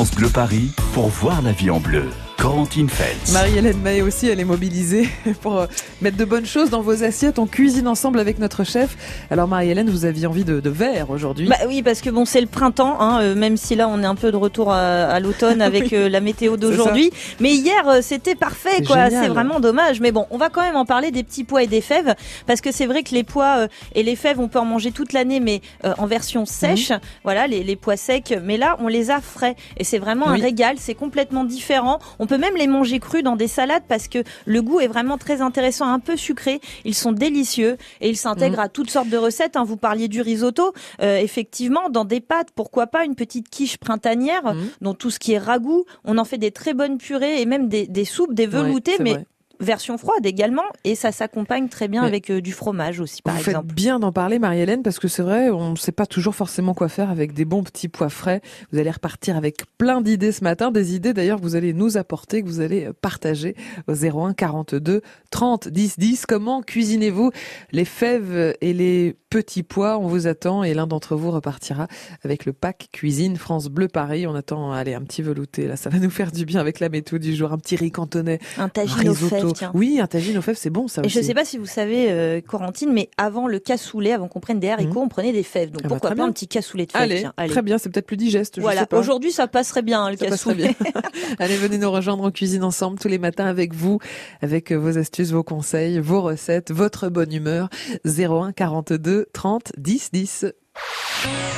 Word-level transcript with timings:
France 0.00 0.12
Bleu 0.12 0.30
Paris 0.30 0.70
pour 0.92 1.08
voir 1.08 1.42
la 1.42 1.52
vie 1.52 1.70
en 1.70 1.78
bleu. 1.80 2.04
Corentine 2.36 2.88
Feltz. 2.88 3.34
Marie-Hélène 3.34 3.76
May 3.82 4.00
aussi, 4.00 4.26
elle 4.26 4.40
est 4.40 4.44
mobilisée 4.44 5.06
pour 5.42 5.58
euh, 5.58 5.66
mettre 6.00 6.16
de 6.16 6.24
bonnes 6.24 6.46
choses 6.46 6.70
dans 6.70 6.80
vos 6.80 7.04
assiettes. 7.04 7.38
On 7.38 7.46
cuisine 7.46 7.86
ensemble 7.86 8.18
avec 8.18 8.38
notre 8.38 8.64
chef. 8.64 8.96
Alors 9.30 9.46
Marie-Hélène, 9.46 9.90
vous 9.90 10.06
aviez 10.06 10.26
envie 10.26 10.44
de, 10.44 10.58
de 10.58 10.70
verre 10.70 11.10
aujourd'hui. 11.10 11.48
Bah 11.48 11.56
oui, 11.68 11.82
parce 11.82 12.00
que 12.00 12.08
bon, 12.08 12.24
c'est 12.24 12.40
le 12.40 12.46
printemps, 12.46 12.96
hein, 12.98 13.20
euh, 13.20 13.34
même 13.34 13.58
si 13.58 13.76
là 13.76 13.88
on 13.88 14.02
est 14.02 14.06
un 14.06 14.14
peu 14.14 14.32
de 14.32 14.38
retour 14.38 14.72
à, 14.72 14.78
à 15.02 15.20
l'automne 15.20 15.60
avec 15.70 15.82
Oui. 15.82 15.88
euh, 15.92 16.08
la 16.08 16.20
météo 16.22 16.56
d'aujourd'hui. 16.56 17.10
Mais 17.40 17.52
hier, 17.52 17.98
c'était 18.00 18.34
parfait, 18.34 18.70
C'est 18.78 18.86
quoi. 18.86 19.10
C'est 19.10 19.28
vraiment 19.28 19.60
dommage. 19.60 20.00
Mais 20.00 20.10
bon, 20.10 20.24
on 20.30 20.38
va 20.38 20.48
quand 20.48 20.62
même 20.62 20.76
en 20.76 20.86
parler 20.86 21.10
des 21.10 21.22
petits 21.24 21.44
pois 21.44 21.62
et 21.64 21.66
des 21.66 21.82
fèves, 21.82 22.14
parce 22.46 22.62
que 22.62 22.72
c'est 22.72 22.86
vrai 22.86 23.02
que 23.02 23.14
les 23.14 23.22
pois 23.22 23.66
et 23.94 24.02
les 24.02 24.16
fèves, 24.16 24.40
on 24.40 24.48
peut 24.48 24.58
en 24.58 24.64
manger 24.64 24.92
toute 24.92 25.12
l'année, 25.12 25.40
mais 25.40 25.60
en 25.98 26.06
version 26.06 26.46
sèche. 26.46 26.90
Voilà, 27.22 27.46
les, 27.46 27.62
les 27.64 27.76
pois 27.76 27.98
secs. 27.98 28.34
Mais 28.42 28.56
là, 28.56 28.78
on 28.80 28.88
les 28.88 29.10
a 29.10 29.20
frais, 29.20 29.56
et 29.76 29.84
c'est 29.84 29.98
vraiment 29.98 30.28
Oui. 30.28 30.40
un 30.40 30.42
régal. 30.42 30.76
C'est 30.80 30.94
complètement 30.94 31.44
différent. 31.44 31.98
On 32.18 32.26
peut 32.26 32.38
même 32.38 32.56
les 32.56 32.66
manger 32.66 32.98
crus 32.98 33.22
dans 33.22 33.36
des 33.36 33.46
salades 33.48 33.82
parce 33.88 34.08
que 34.08 34.18
le 34.46 34.62
goût 34.62 34.80
est 34.80 34.88
vraiment 34.88 35.18
très 35.18 35.40
intéressant, 35.42 35.86
un 35.86 35.98
peu 36.00 36.16
sucré. 36.16 36.60
Ils 36.84 36.94
sont 36.94 37.12
délicieux 37.12 37.76
et 38.00 38.08
ils 38.08 38.16
s'intègrent 38.16 38.56
Mhm. 38.58 38.64
à 38.64 38.68
toutes 38.68 38.90
sortes 38.90 39.08
de 39.08 39.16
recettes. 39.16 39.56
hein. 39.56 39.64
Vous 39.64 39.76
parliez 39.76 40.08
du 40.08 40.20
risotto, 40.22 40.72
Euh, 41.02 41.18
effectivement, 41.18 41.88
dans 41.90 42.04
des 42.04 42.20
pâtes, 42.20 42.48
pourquoi 42.54 42.86
pas 42.86 43.04
une 43.04 43.14
petite 43.14 43.48
quiche 43.48 43.76
printanière, 43.76 44.54
Mhm. 44.54 44.68
dont 44.80 44.94
tout 44.94 45.10
ce 45.10 45.18
qui 45.18 45.32
est 45.32 45.38
ragoût. 45.38 45.84
On 46.04 46.18
en 46.18 46.24
fait 46.24 46.38
des 46.38 46.50
très 46.50 46.74
bonnes 46.74 46.98
purées 46.98 47.40
et 47.40 47.46
même 47.46 47.68
des, 47.68 47.86
des 47.86 48.04
soupes, 48.04 48.34
des 48.34 48.46
veloutés, 48.46 48.92
Ouais, 48.92 49.04
mais 49.04 49.12
vrai. 49.12 49.26
Version 49.60 49.98
froide 49.98 50.24
également. 50.26 50.62
Et 50.84 50.94
ça 50.94 51.12
s'accompagne 51.12 51.68
très 51.68 51.88
bien 51.88 52.02
Mais 52.02 52.08
avec 52.08 52.30
euh, 52.30 52.40
du 52.40 52.52
fromage 52.52 53.00
aussi, 53.00 53.22
par 53.22 53.34
vous 53.34 53.40
exemple. 53.40 53.66
faites 53.68 53.74
bien 53.74 53.98
d'en 53.98 54.12
parler, 54.12 54.38
Marie-Hélène, 54.38 54.82
parce 54.82 54.98
que 54.98 55.08
c'est 55.08 55.22
vrai, 55.22 55.50
on 55.50 55.72
ne 55.72 55.76
sait 55.76 55.92
pas 55.92 56.06
toujours 56.06 56.34
forcément 56.34 56.74
quoi 56.74 56.88
faire 56.88 57.10
avec 57.10 57.32
des 57.34 57.44
bons 57.44 57.62
petits 57.62 57.88
pois 57.88 58.08
frais. 58.08 58.40
Vous 58.72 58.78
allez 58.78 58.90
repartir 58.90 59.36
avec 59.36 59.62
plein 59.78 60.00
d'idées 60.00 60.32
ce 60.32 60.42
matin, 60.42 60.70
des 60.70 60.94
idées 60.94 61.12
d'ailleurs 61.12 61.38
que 61.38 61.42
vous 61.42 61.56
allez 61.56 61.72
nous 61.72 61.96
apporter, 61.96 62.42
que 62.42 62.48
vous 62.48 62.60
allez 62.60 62.88
partager 63.00 63.54
au 63.86 63.92
01 63.94 64.32
42 64.34 65.02
30 65.30 65.68
10 65.68 65.98
10. 65.98 66.26
Comment 66.26 66.62
cuisinez-vous 66.62 67.30
les 67.72 67.84
fèves 67.84 68.54
et 68.60 68.72
les 68.72 69.16
petits 69.28 69.62
pois? 69.62 69.98
On 69.98 70.06
vous 70.06 70.26
attend 70.26 70.64
et 70.64 70.74
l'un 70.74 70.86
d'entre 70.86 71.16
vous 71.16 71.30
repartira 71.30 71.86
avec 72.24 72.46
le 72.46 72.52
pack 72.52 72.88
cuisine 72.92 73.36
France 73.36 73.68
Bleu 73.68 73.88
Paris. 73.88 74.26
On 74.26 74.34
attend, 74.34 74.72
allez, 74.72 74.94
un 74.94 75.02
petit 75.02 75.22
velouté, 75.22 75.66
là, 75.66 75.76
ça 75.76 75.90
va 75.90 75.98
nous 75.98 76.10
faire 76.10 76.32
du 76.32 76.44
bien 76.44 76.60
avec 76.60 76.80
la 76.80 76.88
méthode 76.88 77.20
du 77.20 77.34
jour, 77.34 77.52
un 77.52 77.58
petit 77.58 77.76
riz 77.76 77.90
cantonais, 77.90 78.38
Un 78.56 78.64
un 78.64 78.68
tagine 78.68 79.08
aux 79.08 79.12
risotto. 79.12 79.49
Fèves, 79.50 79.58
tiens. 79.58 79.70
Oui, 79.74 79.98
un 80.00 80.06
tagine 80.06 80.36
aux 80.38 80.42
fèves, 80.42 80.56
c'est 80.58 80.70
bon 80.70 80.88
ça 80.88 81.02
Et 81.02 81.06
aussi. 81.06 81.18
je 81.18 81.22
sais 81.24 81.34
pas 81.34 81.44
si 81.44 81.58
vous 81.58 81.66
savez, 81.66 82.10
euh, 82.10 82.40
Corentine, 82.40 82.92
mais 82.92 83.10
avant 83.18 83.46
le 83.46 83.58
cassoulet, 83.58 84.12
avant 84.12 84.28
qu'on 84.28 84.40
prenne 84.40 84.60
des 84.60 84.68
haricots, 84.70 85.00
on 85.00 85.08
prenait 85.08 85.32
des 85.32 85.42
fèves. 85.42 85.70
Donc 85.70 85.82
Ah 85.84 85.88
bah, 85.88 85.94
pourquoi 85.94 86.10
pas 86.10 86.14
bien. 86.16 86.24
un 86.26 86.32
petit 86.32 86.48
cassoulet 86.48 86.86
de 86.86 86.92
fèves 86.92 87.02
Allez, 87.02 87.20
tiens, 87.20 87.32
allez. 87.36 87.50
très 87.50 87.62
bien, 87.62 87.78
c'est 87.78 87.88
peut-être 87.90 88.06
plus 88.06 88.16
digeste. 88.16 88.54
je 88.56 88.60
Voilà, 88.62 88.86
aujourd'hui 88.92 89.32
ça 89.32 89.46
passerait 89.46 89.82
bien 89.82 90.02
hein, 90.04 90.10
le 90.10 90.16
Ça 90.16 90.26
cassoulet. 90.26 90.74
bien. 90.80 90.92
Allez, 91.38 91.56
venez 91.56 91.78
nous 91.78 91.90
rejoindre 91.90 92.24
en 92.24 92.30
cuisine 92.30 92.64
ensemble 92.64 92.98
tous 92.98 93.08
les 93.08 93.18
matins 93.18 93.46
avec 93.46 93.74
vous, 93.74 93.98
avec 94.42 94.72
euh, 94.72 94.76
vos 94.76 94.98
astuces, 94.98 95.30
vos 95.30 95.42
conseils, 95.44 95.98
vos 96.00 96.22
recettes, 96.22 96.70
votre 96.72 97.08
bonne 97.08 97.32
humeur. 97.32 97.68
01 98.04 98.52
42 98.52 99.26
30 99.32 99.72
10 99.78 100.10
10. 100.12 100.46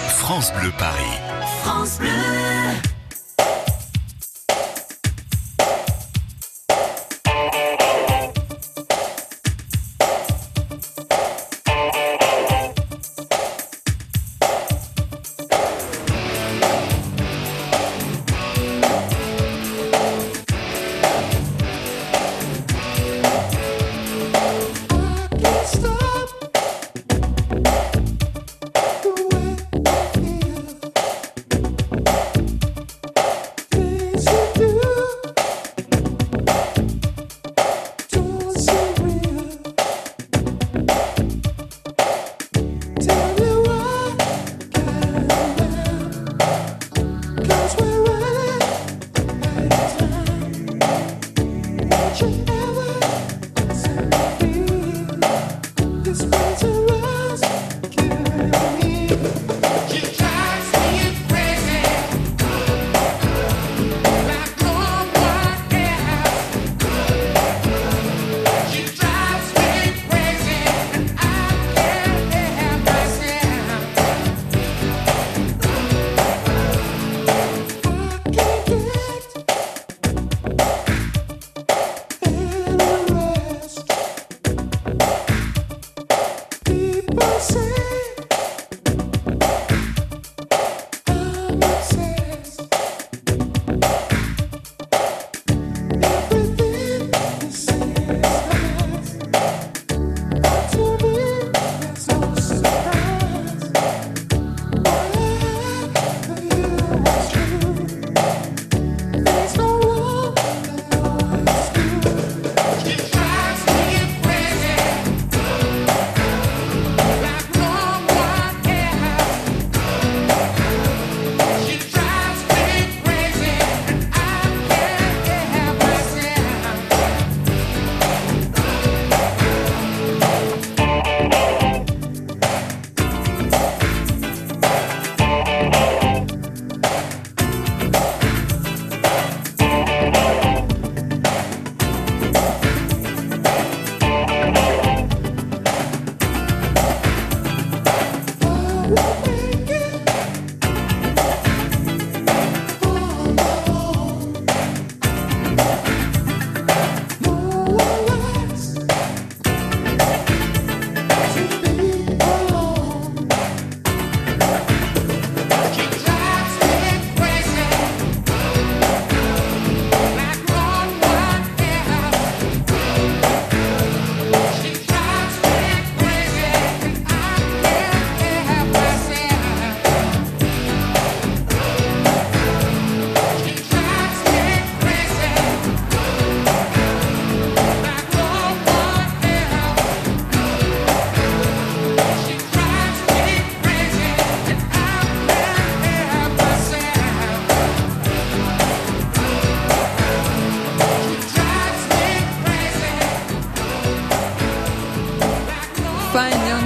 France 0.09 0.53
Bleu 0.61 0.71
Paris. 0.79 1.03
Stop 1.63 1.87
the 2.07 2.52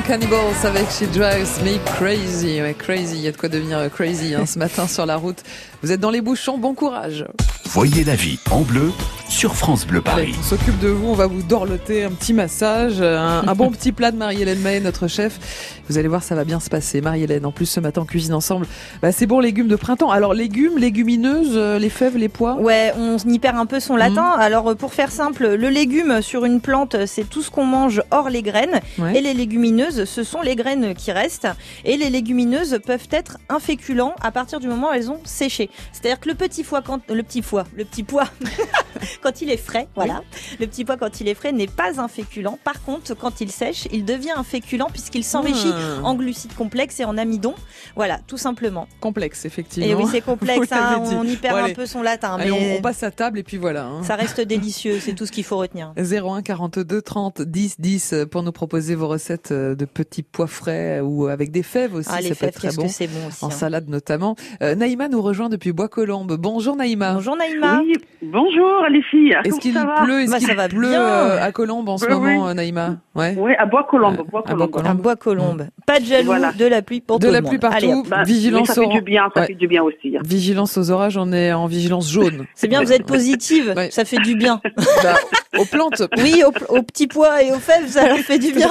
Cannibals 0.06 0.64
avec 0.64 0.86
She 0.88 1.02
Drives 1.12 1.62
Me 1.64 1.78
Crazy. 1.96 2.62
Ouais, 2.62 2.74
crazy, 2.78 3.16
il 3.16 3.22
y 3.22 3.26
a 3.26 3.32
de 3.32 3.36
quoi 3.36 3.48
devenir 3.48 3.90
crazy 3.92 4.34
hein, 4.34 4.46
ce 4.46 4.56
matin 4.56 4.86
sur 4.86 5.04
la 5.04 5.16
route. 5.16 5.42
Vous 5.82 5.90
êtes 5.90 5.98
dans 5.98 6.10
les 6.10 6.20
bouchons, 6.20 6.58
bon 6.58 6.74
courage. 6.74 7.26
Voyez 7.64 8.04
la 8.04 8.14
vie 8.14 8.38
en 8.52 8.60
bleu 8.60 8.92
sur 9.28 9.54
France 9.54 9.86
Bleu 9.86 10.00
Paris. 10.00 10.22
Allez, 10.22 10.34
on 10.38 10.42
s'occupe 10.42 10.78
de 10.78 10.88
vous, 10.88 11.08
on 11.08 11.14
va 11.14 11.26
vous 11.26 11.42
dorloter 11.42 12.04
un 12.04 12.10
petit 12.10 12.32
massage, 12.32 13.02
un, 13.02 13.46
un 13.46 13.54
bon 13.54 13.70
petit 13.70 13.92
plat 13.92 14.10
de 14.10 14.16
Marie-Hélène 14.16 14.60
May, 14.60 14.80
notre 14.80 15.08
chef. 15.08 15.82
Vous 15.88 15.98
allez 15.98 16.08
voir, 16.08 16.22
ça 16.22 16.34
va 16.34 16.44
bien 16.44 16.58
se 16.58 16.70
passer. 16.70 17.00
Marie-Hélène, 17.00 17.44
en 17.44 17.52
plus 17.52 17.66
ce 17.66 17.80
matin 17.80 18.02
on 18.02 18.04
cuisine 18.04 18.34
ensemble. 18.34 18.66
Bah, 19.02 19.12
c'est 19.12 19.26
bon, 19.26 19.40
légumes 19.40 19.68
de 19.68 19.76
printemps. 19.76 20.10
Alors 20.10 20.32
légumes, 20.32 20.78
légumineuses, 20.78 21.52
euh, 21.54 21.78
les 21.78 21.90
fèves, 21.90 22.16
les 22.16 22.28
pois? 22.28 22.54
Ouais, 22.54 22.92
on 22.96 23.16
y 23.18 23.38
perd 23.38 23.56
un 23.58 23.66
peu 23.66 23.80
son 23.80 23.96
latin. 23.96 24.30
Alors 24.38 24.70
euh, 24.70 24.74
pour 24.74 24.94
faire 24.94 25.10
simple, 25.10 25.54
le 25.54 25.68
légume 25.68 26.22
sur 26.22 26.44
une 26.44 26.60
plante, 26.60 26.96
c'est 27.06 27.28
tout 27.28 27.42
ce 27.42 27.50
qu'on 27.50 27.64
mange 27.66 28.02
hors 28.10 28.30
les 28.30 28.42
graines. 28.42 28.80
Ouais. 28.98 29.18
Et 29.18 29.20
les 29.20 29.34
légumineuses, 29.34 30.04
ce 30.04 30.22
sont 30.22 30.40
les 30.40 30.56
graines 30.56 30.94
qui 30.94 31.12
restent. 31.12 31.48
Et 31.84 31.96
les 31.96 32.10
légumineuses 32.10 32.78
peuvent 32.84 33.08
être 33.10 33.38
inféculents 33.48 34.14
à 34.22 34.30
partir 34.30 34.60
du 34.60 34.68
moment 34.68 34.90
où 34.90 34.94
elles 34.94 35.10
ont 35.10 35.20
séché. 35.24 35.68
C'est-à-dire 35.92 36.20
que 36.20 36.28
le 36.28 36.34
petit 36.34 36.64
foie, 36.64 36.80
quand 36.80 37.00
le 37.10 37.22
petit 37.22 37.42
foie, 37.42 37.64
le 37.76 37.84
petit 37.84 38.02
pois, 38.02 38.28
quand 39.22 39.40
il 39.42 39.50
est 39.50 39.56
frais, 39.56 39.88
voilà, 39.94 40.22
le 40.60 40.66
petit 40.66 40.84
pois 40.84 40.96
quand 40.96 41.20
il 41.20 41.28
est 41.28 41.34
frais 41.34 41.52
n'est 41.52 41.66
pas 41.66 42.00
un 42.00 42.08
féculent. 42.08 42.58
Par 42.64 42.82
contre, 42.84 43.14
quand 43.14 43.40
il 43.40 43.50
sèche, 43.50 43.86
il 43.92 44.04
devient 44.04 44.32
un 44.36 44.42
féculent 44.44 44.86
puisqu'il 44.92 45.24
s'enrichit 45.24 45.72
Ah. 45.72 46.00
en 46.04 46.14
glucides 46.14 46.54
complexes 46.54 47.00
et 47.00 47.04
en 47.04 47.16
amidon. 47.18 47.54
Voilà, 47.96 48.18
tout 48.26 48.36
simplement. 48.38 48.86
Complexe, 49.00 49.44
effectivement. 49.44 49.86
Et 49.88 49.94
oui, 49.94 50.04
c'est 50.10 50.20
complexe. 50.20 50.66
Hein, 50.76 51.02
on 51.12 51.24
y 51.24 51.36
perd 51.36 51.56
Bon, 51.58 51.64
un 51.64 51.74
peu 51.74 51.86
son 51.86 52.02
latin, 52.02 52.36
Allez, 52.38 52.50
mais 52.50 52.74
on, 52.74 52.78
on 52.78 52.82
passe 52.82 53.02
à 53.02 53.10
table 53.10 53.38
et 53.38 53.42
puis 53.42 53.56
voilà. 53.56 53.86
hein. 53.86 54.02
ça 54.02 54.14
reste 54.16 54.40
délicieux. 54.40 54.98
C'est 55.00 55.14
tout 55.14 55.26
ce 55.26 55.32
qu'il 55.32 55.44
faut 55.44 55.56
retenir. 55.56 55.92
01 55.96 56.42
42 56.42 57.00
30 57.02 57.42
10 57.42 57.80
10 57.80 58.14
pour 58.30 58.42
nous 58.42 58.52
proposer 58.52 58.94
vos 58.94 59.08
recettes 59.08 59.52
euh, 59.52 59.74
de 59.74 59.84
petits 59.84 60.22
pois 60.22 60.46
frais 60.46 61.00
ou 61.00 61.26
avec 61.26 61.50
des 61.50 61.62
fèves 61.62 61.94
aussi. 61.94 62.08
Ah, 62.12 62.20
les 62.20 62.28
ça 62.28 62.28
peut 62.30 62.34
fèves, 62.36 62.48
être 62.50 62.54
très 62.56 62.68
qu'est-ce 62.68 62.76
bon. 62.76 62.82
que 62.86 62.92
c'est 62.92 63.06
bon 63.06 63.26
aussi. 63.28 63.44
En 63.44 63.48
hein. 63.48 63.50
salade 63.50 63.88
notamment. 63.88 64.36
Euh, 64.62 64.74
Naïma 64.74 65.08
nous 65.08 65.22
rejoint 65.22 65.48
depuis 65.48 65.72
Bois-Colombes. 65.72 66.36
Bonjour 66.38 66.76
Naïma. 66.76 67.14
Bonjour 67.14 67.36
Naïma. 67.36 67.80
Oui, 67.84 67.94
bonjour 68.22 68.82
les 68.90 69.02
filles. 69.10 69.36
Est-ce 69.44 69.58
qu'il 69.60 69.72
pleut 69.74 70.20
Est-ce 70.22 70.30
Bah, 70.30 70.38
qu'il 70.38 70.76
pleut 70.76 70.94
euh, 70.94 71.42
à 71.42 71.52
Colombes 71.52 71.88
en 71.88 71.98
ce 71.98 72.06
Oui, 72.06 72.12
moment, 72.12 72.44
oui. 72.44 72.50
euh, 72.50 72.54
Naïma 72.54 72.96
Ouais. 73.14 73.34
Oui, 73.38 73.52
à 73.58 73.66
Bois-Colombes. 73.66 74.18
Ouais, 74.18 74.24
Bois 74.30 74.42
à 74.46 74.54
Bois-Colombes. 74.54 74.96
Bois 75.00 75.16
colombe. 75.16 75.66
Pas 75.86 76.00
de 76.00 76.04
jaloux, 76.04 76.26
Voilà. 76.26 76.52
de 76.52 76.64
la 76.66 76.82
pluie 76.82 77.00
pour 77.00 77.18
De 77.18 77.26
tout 77.26 77.32
la 77.32 77.40
le 77.40 77.46
pluie 77.46 77.58
monde. 77.62 77.72
Allez, 77.72 77.86
partout. 77.88 78.00
hop. 78.00 78.08
Bah, 78.08 78.22
vigilance 78.24 78.68
ça 78.68 78.74
fait 78.82 78.86
du 78.88 79.00
bien, 79.00 79.28
ça 79.34 79.40
Ouais. 79.40 79.46
fait 79.48 79.54
du 79.54 79.66
bien 79.68 79.82
aussi. 79.82 80.16
Vigilance 80.24 80.76
aux 80.78 80.90
orages, 80.90 81.16
on 81.16 81.32
est 81.32 81.52
en 81.52 81.66
vigilance 81.66 82.10
jaune. 82.10 82.44
C'est 82.54 82.68
bien, 82.68 82.82
vous 82.82 82.92
êtes 82.92 83.06
positive. 83.06 83.72
Ouais. 83.76 83.90
Ça 83.90 84.04
fait 84.04 84.18
du 84.18 84.34
bien. 84.36 84.60
Bah, 85.02 85.14
aux 85.58 85.64
plantes. 85.64 86.02
Oui, 86.18 86.42
aux, 86.44 86.74
aux 86.76 86.82
petits 86.82 87.06
pois 87.06 87.42
et 87.42 87.50
aux 87.52 87.58
fèves, 87.58 87.86
ça 87.88 88.06
leur 88.08 88.18
fait 88.18 88.38
du 88.38 88.52
bien. 88.52 88.68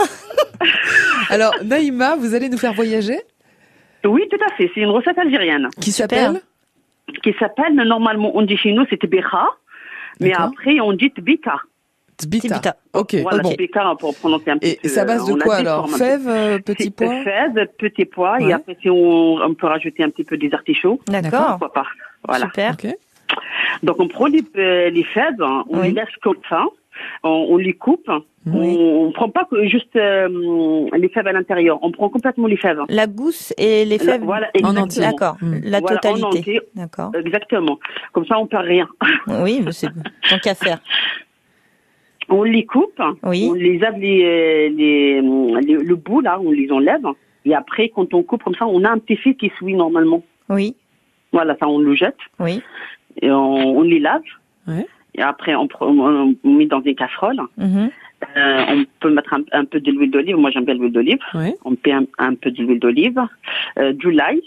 Alors 1.30 1.54
Naïma, 1.64 2.16
vous 2.16 2.34
allez 2.36 2.50
nous 2.50 2.58
faire 2.58 2.74
voyager? 2.74 3.20
Oui, 4.06 4.22
tout 4.30 4.38
à 4.48 4.54
fait. 4.56 4.70
C'est 4.76 4.82
une 4.82 4.90
recette 4.92 5.18
algérienne 5.18 5.68
qui 5.82 5.92
s'appelle? 5.92 6.42
Qui 7.24 7.34
s'appelle, 7.40 7.74
normalement, 7.76 8.32
on 8.36 8.42
dit 8.44 8.58
chez 8.58 8.72
nous, 8.72 8.84
c'est 8.90 8.98
tbekha. 9.00 9.48
Mais 10.20 10.34
après, 10.34 10.80
on 10.80 10.94
dit 10.94 11.12
tbika. 11.12 11.58
Tbita. 12.18 12.48
Tbita. 12.56 12.76
Ok. 12.94 13.16
Voilà, 13.16 13.40
bon. 13.44 13.52
tbika 13.54 13.94
pour 14.00 14.16
prononcer 14.16 14.50
un 14.52 14.58
petit 14.58 14.72
Et 14.72 14.80
peu. 14.82 14.88
c'est 14.88 15.00
à 15.02 15.06
base 15.06 15.26
de 15.26 15.34
on 15.34 15.38
quoi 15.38 15.56
alors. 15.56 15.90
Fèves, 15.90 16.28
euh, 16.28 16.60
petits 16.60 16.90
pois 16.92 17.24
Fèves, 17.24 17.68
petits 17.78 18.06
pois. 18.06 18.38
Ouais. 18.38 18.46
Et 18.50 18.54
après, 18.54 18.78
si 18.82 18.90
on, 18.90 19.36
on 19.36 19.54
peut 19.54 19.68
rajouter 19.68 20.04
un 20.04 20.10
petit 20.10 20.24
peu 20.24 20.38
des 20.38 20.54
artichauts. 20.54 21.00
D'accord. 21.08 21.58
Pourquoi 21.60 21.74
pas. 21.74 21.86
Voilà. 22.28 22.46
Super. 22.46 22.74
Ok. 22.74 22.88
Donc, 23.84 24.00
on 24.00 24.08
prend 24.08 24.28
les, 24.28 24.44
euh, 24.58 24.90
les 24.90 25.04
fèves, 25.04 25.42
on 25.42 25.80
Oui. 25.82 25.88
les 25.88 25.92
laisse 25.94 26.16
comme 26.22 26.38
ça. 26.50 26.64
On, 27.24 27.48
on 27.50 27.58
les 27.58 27.74
coupe. 27.74 28.10
Oui. 28.48 28.78
On, 28.80 29.08
on 29.08 29.12
prend 29.12 29.30
pas 29.30 29.46
que 29.46 29.66
juste 29.66 29.96
euh, 29.96 30.88
les 30.96 31.10
fèves 31.10 31.26
à 31.28 31.32
l'intérieur. 31.34 31.80
On 31.82 31.92
prend 31.92 32.10
complètement 32.10 32.46
les 32.48 32.58
fèves. 32.58 32.80
La 32.90 33.08
gousse 33.08 33.54
et 33.58 33.86
les 33.86 33.98
fèves. 33.98 34.24
Voilà, 34.24 34.48
En 34.48 34.70
exactement. 34.70 34.82
entier. 34.84 35.02
D'accord. 35.04 35.38
Mm. 35.42 35.56
La 35.64 35.80
Voilà, 35.80 35.98
totalité. 35.98 36.62
D'accord. 36.76 37.12
Exactement. 37.16 37.80
Comme 38.14 38.26
ça, 38.28 38.38
on 38.40 38.46
perd 38.48 38.66
rien. 38.66 38.88
Oui, 39.44 39.62
mais 39.66 39.72
c'est 39.72 39.88
tant 40.30 40.38
qu'à 40.42 40.54
faire. 40.56 40.80
On 42.30 42.44
les 42.44 42.66
coupe, 42.66 43.00
Oui. 43.24 43.48
on 43.50 43.54
les 43.54 43.78
lave 43.78 43.98
les, 44.00 44.70
les, 44.70 45.22
les- 45.22 45.84
le 45.84 45.96
bout 45.96 46.22
là, 46.22 46.40
on 46.40 46.50
les 46.52 46.72
enlève. 46.72 47.06
Et 47.46 47.54
après, 47.54 47.90
quand 47.90 48.12
on 48.16 48.24
coupe 48.24 48.44
comme 48.44 48.56
ça, 48.56 48.66
on 48.66 48.84
a 48.84 48.90
un 48.90 48.98
petit 48.98 49.16
fil 49.18 49.36
qui 49.38 49.52
suit 49.58 49.76
normalement. 49.76 50.24
Oui. 50.50 50.76
Voilà, 51.32 51.56
ça 51.60 51.68
on 51.68 51.78
le 51.78 51.94
jette 51.94 52.18
Oui. 52.40 52.62
et 53.22 53.30
on, 53.30 53.78
on 53.78 53.82
les 53.82 54.00
lave. 54.00 54.22
Ouais. 54.68 54.88
Et 55.18 55.22
après, 55.22 55.56
on, 55.56 55.68
prend- 55.68 55.88
on, 55.88 56.36
on 56.44 56.50
met 56.52 56.66
dans 56.66 56.80
des 56.82 56.96
casseroles. 56.96 57.42
Mhm. 57.58 57.90
Euh, 58.38 58.64
on 58.70 58.86
peut 59.00 59.10
mettre 59.12 59.34
un, 59.34 59.44
un 59.52 59.66
peu 59.66 59.80
de 59.80 59.92
l'huile 59.92 60.12
d'olive. 60.12 60.36
Moi, 60.38 60.50
j'aime 60.52 60.66
bien 60.66 60.74
l'huile 60.74 60.92
d'olive. 60.92 61.20
On 61.64 61.72
met 61.72 61.92
un, 61.92 62.06
un 62.18 62.34
peu 62.36 62.50
de 62.52 62.62
l'huile 62.64 62.80
d'olive, 62.80 63.22
euh, 63.78 63.94
du 63.94 64.12
l'ail. 64.12 64.42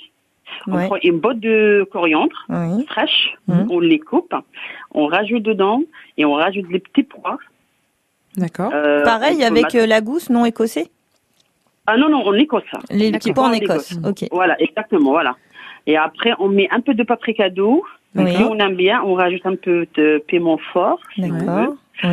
On 0.66 0.72
prend 0.86 0.96
une 1.02 1.18
botte 1.20 1.40
de 1.40 1.86
coriandre 1.92 2.46
Oui. 2.48 2.84
fraîche. 2.86 3.34
Mhm. 3.46 3.66
On 3.70 3.80
les 3.80 3.98
coupe. 3.98 4.34
On 4.92 5.06
rajoute 5.06 5.42
dedans 5.42 5.82
et 6.16 6.24
on 6.24 6.32
rajoute 6.32 6.66
les 6.70 6.78
petits 6.80 7.02
pois. 7.02 7.38
D'accord. 8.36 8.70
Euh, 8.74 9.02
Pareil 9.04 9.42
avec 9.44 9.64
mettre- 9.64 9.76
euh, 9.76 9.86
la 9.86 10.00
gousse 10.00 10.30
non 10.30 10.44
écossée. 10.44 10.88
Ah 11.86 11.96
non, 11.96 12.08
non, 12.10 12.18
en 12.26 12.34
Écosse. 12.34 12.64
Les 12.90 13.10
petits 13.12 13.32
pois 13.32 13.44
en 13.48 13.52
Écosse. 13.52 13.92
Écosse. 13.92 14.10
Ok. 14.10 14.28
Voilà, 14.30 14.60
exactement, 14.60 15.10
voilà. 15.10 15.36
Et 15.86 15.96
après, 15.96 16.32
on 16.38 16.48
met 16.48 16.68
un 16.70 16.80
peu 16.80 16.92
de 16.92 17.02
paprika 17.02 17.48
doux. 17.48 17.82
Oui. 18.14 18.34
Si 18.36 18.42
on 18.42 18.56
aime 18.58 18.74
bien, 18.76 19.02
on 19.02 19.14
rajoute 19.14 19.44
un 19.44 19.54
peu 19.56 19.86
de 19.94 20.22
piment 20.26 20.58
fort. 20.72 20.98
si 21.14 21.22
on 21.24 21.28
D'accord. 21.28 21.74
Oui. 22.04 22.10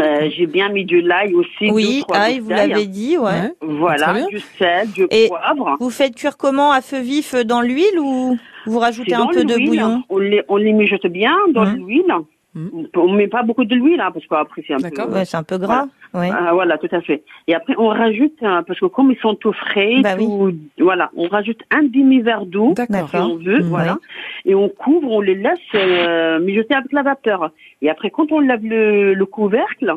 Euh, 0.00 0.28
J'ai 0.36 0.46
bien 0.46 0.70
mis 0.70 0.84
de 0.84 0.98
l'ail 0.98 1.34
aussi. 1.34 1.70
Oui, 1.70 2.02
ail, 2.12 2.40
vous 2.40 2.50
l'avez 2.50 2.86
dit, 2.86 3.16
ouais. 3.16 3.52
Voilà, 3.62 4.12
bien. 4.12 4.26
du 4.26 4.40
sel, 4.58 4.90
du 4.90 5.06
Et- 5.10 5.28
poivre. 5.28 5.76
Vous 5.78 5.90
faites 5.90 6.16
cuire 6.16 6.36
comment 6.36 6.72
à 6.72 6.80
feu 6.80 6.98
vif 7.00 7.32
euh, 7.34 7.44
dans 7.44 7.60
l'huile 7.60 7.98
ou 8.00 8.36
vous 8.66 8.78
rajoutez 8.80 9.14
un 9.14 9.26
peu 9.28 9.44
de 9.44 9.54
bouillon 9.54 10.02
On 10.08 10.18
les, 10.18 10.42
on 10.48 10.56
les 10.56 10.72
mijote 10.72 11.06
bien 11.06 11.36
dans 11.52 11.64
Mhm. 11.64 11.76
l'huile. 11.86 12.12
Mhm. 12.54 12.86
On 12.96 13.12
met 13.12 13.26
pas 13.26 13.42
beaucoup 13.42 13.64
de 13.64 13.74
l'huile, 13.74 14.00
hein, 14.00 14.10
parce 14.12 14.26
qu'après 14.26 14.62
c'est 14.66 14.74
un 14.74 14.76
peu... 14.76 14.82
D'accord. 14.84 15.10
Ouais, 15.12 15.24
c'est 15.24 15.36
un 15.36 15.42
peu 15.42 15.58
gras. 15.58 15.86
Ouais. 16.12 16.30
Ah, 16.32 16.50
voilà, 16.52 16.78
tout 16.78 16.88
à 16.92 17.00
fait. 17.00 17.24
Et 17.48 17.54
après, 17.54 17.74
on 17.78 17.88
rajoute, 17.88 18.36
parce 18.40 18.78
que 18.78 18.86
comme 18.86 19.10
ils 19.10 19.18
sont 19.18 19.34
tout 19.34 19.52
frais, 19.52 20.00
Bah 20.02 20.10
oui. 20.16 20.24
tout, 20.26 20.54
voilà, 20.78 21.10
on 21.16 21.26
rajoute 21.26 21.60
un 21.72 21.82
demi-verre 21.82 22.46
d'eau. 22.46 22.72
D'accord. 22.74 23.08
si 23.10 23.16
on 23.16 23.36
veut, 23.36 23.60
voilà. 23.62 23.98
Et 24.44 24.54
on 24.54 24.68
couvre, 24.68 25.10
on 25.10 25.20
les 25.20 25.34
laisse 25.34 25.58
euh, 25.74 26.38
mijoter 26.38 26.74
avec 26.74 26.92
la 26.92 27.02
vapeur. 27.02 27.50
Et 27.82 27.90
après, 27.90 28.10
quand 28.10 28.30
on 28.30 28.38
lève 28.38 28.64
le, 28.64 29.14
le 29.14 29.26
couvercle, 29.26 29.92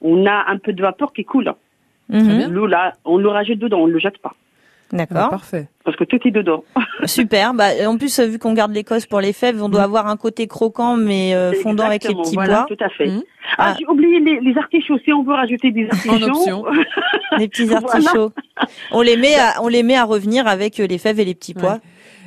on 0.00 0.24
a 0.26 0.44
un 0.48 0.58
peu 0.58 0.72
de 0.72 0.82
vapeur 0.82 1.12
qui 1.12 1.24
coule. 1.24 1.52
Mhm. 2.08 2.52
L'eau 2.52 2.66
là, 2.66 2.92
on 3.04 3.16
le 3.16 3.28
rajoute 3.28 3.58
dedans, 3.58 3.80
on 3.80 3.86
le 3.86 3.98
jette 3.98 4.18
pas, 4.18 4.34
Ah, 4.92 4.96
D'accord. 4.98 5.30
parfait. 5.30 5.68
parce 5.84 5.96
que 5.96 6.04
tout 6.04 6.18
est 6.26 6.30
dedans. 6.30 6.64
Super. 7.04 7.54
Bah, 7.54 7.68
en 7.86 7.96
plus, 7.96 8.18
euh, 8.18 8.26
vu 8.26 8.38
qu'on 8.38 8.52
garde 8.52 8.72
l'Écosse 8.72 9.06
pour 9.06 9.20
les 9.20 9.32
fèves, 9.32 9.62
on 9.62 9.68
doit 9.70 9.80
Mhm. 9.80 9.84
avoir 9.86 10.06
un 10.08 10.16
côté 10.18 10.46
croquant 10.46 10.96
mais 10.96 11.34
euh, 11.34 11.52
fondant 11.62 11.84
avec 11.84 12.04
les 12.04 12.14
petits 12.14 12.34
voilà, 12.34 12.66
pois, 12.68 12.76
Tout 12.76 12.84
à 12.84 12.88
fait. 12.90 13.06
Mhm. 13.06 13.22
Ah, 13.56 13.72
Ah. 13.72 13.74
j'ai 13.78 13.86
oublié 13.86 14.20
les, 14.20 14.40
les 14.40 14.58
artichauts. 14.58 14.98
Si 15.04 15.12
on 15.12 15.22
veut 15.22 15.32
rajouter 15.34 15.70
des 15.70 15.88
artichauts, 15.90 16.28
option. 16.28 16.64
les 17.38 17.48
petits 17.48 17.64
Voilà. 17.64 17.86
artichauts. 17.88 18.32
On 18.92 19.00
les 19.02 19.16
met 19.16 19.34
à, 19.34 19.62
on 19.62 19.68
les 19.68 19.82
met 19.82 19.96
à 19.96 20.04
revenir 20.04 20.46
avec 20.46 20.78
euh, 20.78 20.86
les 20.86 20.98
fèves 20.98 21.18
et 21.20 21.24
les 21.24 21.34
petits 21.34 21.54
pois. 21.54 21.78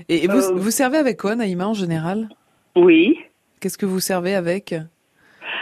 Et, 0.09 0.23
et 0.25 0.27
vous, 0.27 0.37
Euh, 0.39 0.53
vous 0.55 0.71
servez 0.71 0.97
avec 0.97 1.17
quoi, 1.19 1.35
Naïma, 1.35 1.67
en 1.67 1.73
général? 1.73 2.29
Oui. 2.75 3.17
Qu'est-ce 3.59 3.77
que 3.77 3.85
vous 3.85 3.99
servez 3.99 4.33
avec? 4.35 4.75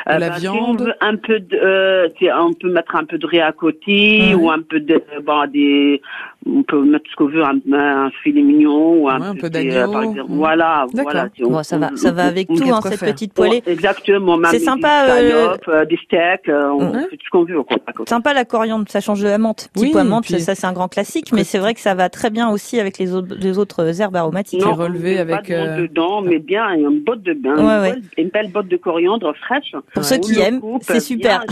La 0.05 0.19
bah, 0.19 0.37
si 0.39 0.47
on 0.49 0.53
viande? 0.53 0.81
veut 0.81 0.93
un 0.99 1.15
peu 1.15 1.39
de, 1.39 1.55
euh, 1.55 2.09
tu 2.17 2.25
sais, 2.25 2.33
on 2.33 2.51
peut 2.53 2.69
mettre 2.69 2.95
un 2.97 3.05
peu 3.05 3.17
de 3.17 3.25
riz 3.25 3.39
à 3.39 3.53
côté 3.53 4.33
ou 4.35 4.49
un 4.51 4.61
peu 4.61 4.81
de, 4.81 5.01
bon, 5.25 5.45
des, 5.49 6.01
on 6.45 6.63
peut 6.63 6.83
mettre 6.83 7.05
ce 7.09 7.15
qu'on 7.15 7.27
veut, 7.27 7.43
un, 7.43 7.59
un 7.73 8.09
filet 8.23 8.41
mignon 8.41 9.01
ou 9.01 9.09
un, 9.09 9.19
Ouais, 9.19 9.25
un 9.27 9.35
peu 9.35 9.49
de- 9.49 9.53
d'agneau. 9.53 9.91
par 9.91 10.03
exemple. 10.03 10.29
Mhm. 10.31 10.37
Voilà, 10.37 10.85
voilà. 10.93 11.29
on- 11.41 11.49
Bon, 11.51 11.63
ça 11.63 11.77
va, 11.77 11.89
on- 11.93 11.95
ça 11.95 12.11
va 12.11 12.23
avec 12.25 12.47
tout, 12.47 12.55
hein, 12.71 12.79
cette 12.83 12.99
faire. 12.99 13.13
petite 13.13 13.33
poêlée. 13.33 13.63
Exactement. 13.65 14.37
même 14.37 14.51
C'est 14.51 14.59
des 14.59 14.65
sympa, 14.65 15.05
euh, 15.07 15.29
scallops, 15.29 15.67
euh, 15.69 15.85
des 15.85 15.97
steaks, 16.03 16.49
euh, 16.49 16.69
on 16.71 16.91
Ouais. 16.93 17.01
fait 17.09 17.17
tout 17.17 17.25
ce 17.25 17.29
qu'on 17.29 17.43
veut. 17.45 17.63
Quoi. 17.63 17.77
Sympa 18.07 18.33
la 18.33 18.45
coriandre, 18.45 18.85
ça 18.89 18.99
change 19.01 19.21
de 19.21 19.27
la 19.27 19.37
menthe. 19.37 19.69
Petit 19.73 19.85
Oui, 19.85 19.89
pois 19.91 20.03
menthe, 20.03 20.23
puis- 20.25 20.39
ça 20.39 20.55
c'est 20.55 20.67
un 20.67 20.73
grand 20.73 20.87
classique, 20.87 21.31
mais 21.33 21.43
c'est 21.43 21.59
vrai 21.59 21.73
que 21.73 21.79
ça 21.79 21.95
va 21.95 22.09
très 22.09 22.29
bien 22.29 22.49
aussi 22.49 22.79
avec 22.79 22.97
les 22.97 23.13
autres, 23.13 23.35
les 23.39 23.57
autres 23.57 24.01
herbes 24.01 24.15
aromatiques. 24.15 24.61
Non, 24.65 24.73
relevé 24.73 25.17
avec, 25.19 25.47
Pas 25.47 25.53
de 25.53 25.57
menthe 25.57 25.67
euh, 25.79 25.81
dedans, 25.83 26.21
mais 26.21 26.39
bien 26.39 26.69
une 26.73 26.99
botte 27.01 27.21
de 27.23 27.33
bain, 27.33 27.55
Ouais, 27.55 27.61
une, 27.61 27.81
ouais. 27.81 27.91
belle- 27.91 28.01
une 28.17 28.29
belle 28.29 28.51
botte 28.51 28.67
de 28.67 28.77
coriandre 28.77 29.33
fraîche. 29.37 29.71
Pour 29.71 29.81
Ouais. 29.97 30.03
ceux 30.03 30.17
qui 30.17 30.39
aiment, 30.39 30.61
c'est 30.81 30.99
super. 30.99 31.43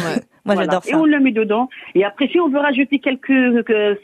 Moi 0.46 0.56
Voilà. 0.56 0.62
j'adore 0.72 0.82
Et 0.88 0.92
ça. 0.92 0.98
on 0.98 1.06
le 1.06 1.20
met 1.20 1.32
dedans. 1.32 1.70
Et 1.96 2.04
après, 2.04 2.28
si 2.28 2.40
on 2.40 2.50
veut 2.50 2.60
rajouter 2.60 3.00
quelques 3.00 3.28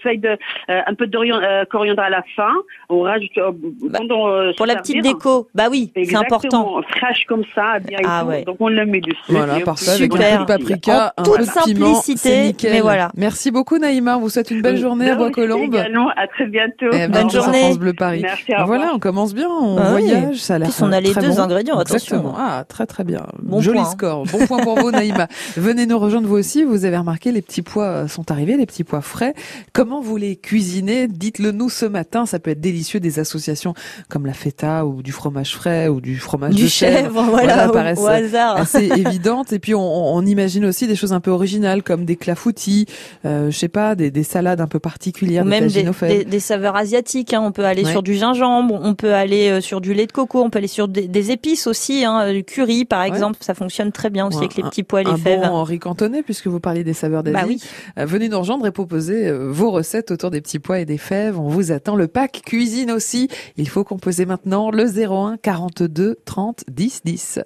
feuilles 0.04 0.20
de, 0.20 0.30
euh, 0.30 0.82
un 0.86 0.94
peu 0.94 1.08
de 1.08 1.18
euh, 1.18 1.66
coriandre 1.66 2.02
à 2.02 2.10
la 2.10 2.24
fin, 2.36 2.52
on 2.90 3.02
rajoute 3.02 3.30
euh, 3.38 3.52
Bah, 3.84 4.00
pendant, 4.00 4.28
euh, 4.30 4.52
Pour 4.56 4.66
la 4.66 4.76
petite 4.76 4.96
servir. 4.98 5.14
déco, 5.14 5.48
bah 5.56 5.66
oui, 5.72 5.92
c'est 5.96 6.16
important. 6.16 6.82
Fraîche 6.98 7.26
comme 7.28 7.44
ça, 7.56 7.80
bien 7.80 7.98
et 8.00 8.04
Ah 8.06 8.24
ouais. 8.26 8.44
Donc 8.44 8.58
on 8.60 8.70
le 8.70 8.86
met 8.86 9.02
dessus. 9.02 9.18
Voilà, 9.30 9.60
Et 9.60 9.64
parfait. 9.64 9.92
Super. 9.92 10.46
peu 10.46 10.54
de 10.54 10.58
paprika, 10.60 11.14
En 11.18 11.22
un 11.22 11.24
toute 11.26 11.38
peu 11.38 11.44
de 11.44 11.64
piment, 11.74 11.94
simplicité, 11.96 12.56
mais 12.70 12.82
voilà. 12.82 13.10
Merci 13.18 13.52
beaucoup, 13.52 13.78
Naïma. 13.78 14.18
On 14.18 14.22
vous 14.22 14.30
souhaite 14.30 14.52
une 14.52 14.62
belle 14.62 14.78
journée 14.78 15.10
à 15.10 15.16
Donc, 15.16 15.34
Bois-Colombes. 15.36 15.76
À 16.16 16.28
très 16.28 16.46
bientôt. 16.48 16.86
Eh 16.94 17.08
ben, 17.08 17.12
Bonne 17.12 17.30
journée. 17.30 17.60
France 17.62 17.80
Bleu 17.80 17.94
Paris. 17.94 18.22
Merci, 18.22 18.54
Voilà, 18.66 18.92
on 18.94 19.00
commence 19.00 19.34
bien, 19.34 19.48
on 19.50 19.78
Ah 19.78 19.94
oui. 19.96 20.04
voyage, 20.08 20.36
ça 20.38 20.56
a 20.56 20.60
l'air 20.60 20.70
Puis 20.70 20.78
on 20.84 20.92
a 20.92 21.00
les 21.02 21.14
deux 21.14 21.40
ingrédients, 21.40 21.78
attention. 21.80 22.18
Exactement. 22.18 22.36
Ah, 22.38 22.64
très 22.68 22.86
très 22.86 23.04
bien. 23.04 23.22
Bon 23.42 23.60
Joli 23.62 23.80
point. 23.80 23.86
score. 23.90 24.24
Bon 24.26 24.46
point 24.46 24.60
pour 24.60 24.78
vous, 24.80 24.92
Naïma. 24.92 25.28
Venez 25.58 25.86
nous 25.86 25.98
rejoindre. 25.98 26.27
Vous 26.28 26.36
aussi, 26.36 26.64
vous 26.64 26.86
avez 26.86 26.98
remarqué, 26.98 27.32
les 27.32 27.42
petits 27.42 27.62
pois 27.62 28.08
sont 28.08 28.32
arrivés, 28.32 28.58
les 28.58 28.66
petits 28.66 28.84
pois 28.84 29.02
frais. 29.02 29.34
Comment 29.74 30.02
vous 30.02 30.18
les 30.18 30.36
cuisinez? 30.36 31.08
Dites-le 31.08 31.52
nous 31.52 31.70
ce 31.70 31.86
matin. 31.86 32.26
Ça 32.26 32.40
peut 32.40 32.52
être 32.52 32.62
délicieux, 32.62 33.00
des 33.00 33.20
associations 33.20 33.74
comme 34.10 34.26
la 34.26 34.34
feta 34.34 34.86
ou 34.86 35.02
du 35.02 35.12
fromage 35.12 35.56
frais 35.56 35.88
ou 35.88 36.02
du 36.02 36.18
fromage 36.18 36.54
du 36.54 36.64
de 36.64 36.68
chèvre, 36.68 37.24
voilà, 37.30 37.70
paraissent 37.70 38.00
au 38.00 38.08
hasard. 38.08 38.58
assez 38.58 38.86
évidentes. 38.96 39.54
Et 39.54 39.60
puis 39.60 39.74
on, 39.74 40.16
on, 40.16 40.26
imagine 40.26 40.66
aussi 40.66 40.88
des 40.88 40.96
choses 40.96 41.14
un 41.14 41.22
peu 41.22 41.32
originales 41.32 41.84
comme 41.84 42.04
des 42.04 42.18
clafoutis, 42.18 42.86
euh, 43.26 43.50
je 43.50 43.58
sais 43.58 43.70
pas, 43.70 43.96
des, 43.96 44.12
des, 44.12 44.24
salades 44.24 44.60
un 44.60 44.68
peu 44.68 44.80
particulières, 44.80 45.46
ou 45.46 45.48
même 45.48 45.68
des, 45.68 45.84
des, 45.84 46.26
des, 46.26 46.40
saveurs 46.40 46.76
asiatiques. 46.76 47.34
Hein. 47.34 47.42
On 47.42 47.52
peut 47.52 47.66
aller 47.66 47.86
sur 47.86 48.04
du 48.04 48.16
gingembre, 48.16 48.78
on 48.82 48.94
peut 48.94 49.14
aller 49.14 49.50
euh, 49.50 49.62
sur 49.62 49.80
du 49.80 49.94
lait 49.94 50.08
de 50.08 50.12
coco, 50.12 50.44
on 50.44 50.50
peut 50.50 50.58
aller 50.58 50.68
sur 50.68 50.88
des, 50.88 51.32
épices 51.32 51.68
aussi, 51.68 52.04
hein, 52.04 52.34
du 52.34 52.44
curry 52.44 52.86
par 52.86 53.04
exemple. 53.04 53.38
Ça 53.42 53.54
fonctionne 53.54 53.92
très 53.92 54.10
bien 54.10 54.28
aussi 54.28 54.40
avec 54.40 54.56
les 54.56 54.64
petits 54.64 54.84
pois 54.84 55.02
et 55.02 55.06
les 55.06 55.12
un 55.12 55.18
fèves. 55.18 55.40
Bon 55.42 55.48
Henri 55.48 55.80
Puisque 56.24 56.48
vous 56.48 56.60
parliez 56.60 56.84
des 56.84 56.94
saveurs 56.94 57.24
d'Asie. 57.24 57.36
Bah 57.36 57.46
oui. 57.48 57.62
Euh, 57.98 58.06
venez 58.06 58.30
nous 58.30 58.40
rejoindre 58.40 58.66
et 58.68 58.72
proposer 58.72 59.28
euh, 59.28 59.50
vos 59.52 59.72
recettes 59.72 60.12
autour 60.12 60.32
des 60.32 60.42
petits 60.42 60.60
pois 60.60 60.80
et 60.80 60.86
des 60.86 60.98
fèves. 60.98 61.40
On 61.40 61.50
vous 61.50 61.72
attend. 61.72 61.96
Le 61.96 62.08
pack 62.08 62.42
cuisine 62.46 62.92
aussi. 62.92 63.30
Il 63.56 63.70
faut 63.70 63.84
composer 63.84 64.26
maintenant 64.26 64.72
le 64.72 64.86
01 64.86 65.38
42 65.38 66.18
30 66.26 66.64
10 66.70 67.02
10. 67.06 67.40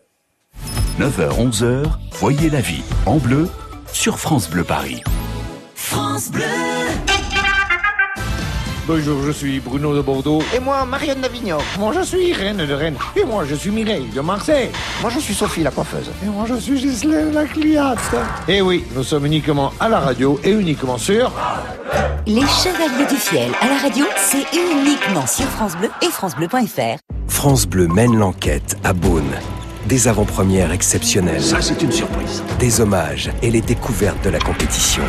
9h 1.00 1.52
11h, 1.52 1.86
voyez 2.12 2.50
la 2.50 2.62
vie 2.62 2.84
en 3.06 3.18
bleu 3.18 3.48
sur 3.94 4.20
France 4.20 4.50
Bleu 4.50 4.64
Paris. 4.64 5.02
France 5.76 6.30
Bleu. 6.32 7.11
Bonjour, 8.88 9.22
je 9.24 9.32
suis 9.32 9.60
Bruno 9.60 9.96
de 9.96 10.02
Bordeaux. 10.02 10.42
Et 10.56 10.60
moi, 10.60 10.84
Marianne 10.86 11.22
d'Avignon. 11.22 11.60
Moi, 11.78 11.94
je 11.94 12.02
suis 12.02 12.34
Reine 12.34 12.66
de 12.66 12.74
Rennes. 12.74 12.98
Et 13.16 13.24
moi, 13.24 13.46
je 13.48 13.54
suis 13.54 13.70
Mireille 13.70 14.08
de 14.08 14.22
Marseille. 14.22 14.72
Moi, 15.02 15.12
je 15.14 15.20
suis 15.20 15.36
Sophie, 15.36 15.62
la 15.62 15.70
coiffeuse. 15.70 16.10
Et 16.24 16.26
moi, 16.26 16.46
je 16.48 16.56
suis 16.56 16.80
Gisèle, 16.80 17.32
la 17.32 17.46
cliente. 17.46 18.00
Et 18.48 18.60
oui, 18.60 18.84
nous 18.96 19.04
sommes 19.04 19.28
uniquement 19.28 19.72
à 19.80 19.88
la 19.88 20.00
radio 20.00 20.40
et 20.44 20.50
uniquement 20.50 20.98
sur... 20.98 21.32
Les 22.26 22.42
Chevaliers 22.42 23.08
du 23.08 23.18
Fiel 23.18 23.52
à 23.62 23.68
la 23.68 23.78
radio, 23.78 24.06
c'est 24.18 24.46
uniquement 24.58 25.28
sur 25.28 25.46
France 25.46 25.76
Bleu 25.78 25.90
et 26.02 26.10
francebleu.fr. 26.10 26.98
France 27.28 27.68
Bleu 27.68 27.88
mène 27.88 28.18
l'enquête 28.18 28.78
à 28.84 28.94
Beaune. 28.94 29.32
Des 29.86 30.08
avant-premières 30.08 30.72
exceptionnelles. 30.72 31.44
Ça, 31.44 31.62
c'est 31.62 31.82
une 31.84 31.92
surprise. 31.92 32.44
Des 32.60 32.82
hommages 32.82 33.32
et 33.44 33.52
les 33.52 33.62
découvertes 33.62 34.24
de 34.24 34.32
la 34.32 34.40
compétition. 34.40 35.04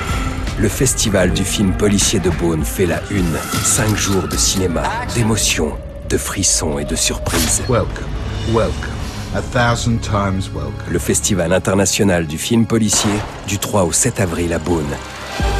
Le 0.62 0.68
festival 0.68 1.32
du 1.32 1.42
film 1.42 1.72
policier 1.72 2.20
de 2.20 2.30
Beaune 2.30 2.64
fait 2.64 2.86
la 2.86 3.00
une. 3.10 3.36
Cinq 3.64 3.96
jours 3.96 4.28
de 4.28 4.36
cinéma, 4.36 4.84
d'émotions, 5.12 5.72
de 6.08 6.16
frissons 6.16 6.78
et 6.78 6.84
de 6.84 6.94
surprises. 6.94 7.62
Welcome, 7.68 8.06
welcome, 8.54 8.94
a 9.34 9.42
thousand 9.42 9.98
times 9.98 10.48
welcome. 10.54 10.72
Le 10.88 11.00
festival 11.00 11.52
international 11.52 12.28
du 12.28 12.38
film 12.38 12.64
policier 12.64 13.10
du 13.48 13.58
3 13.58 13.82
au 13.82 13.90
7 13.90 14.20
avril 14.20 14.52
à 14.52 14.60
Beaune 14.60 14.94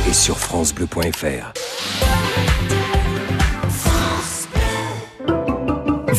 et 0.09 0.13
sur 0.13 0.39
francebleu.fr. 0.39 1.53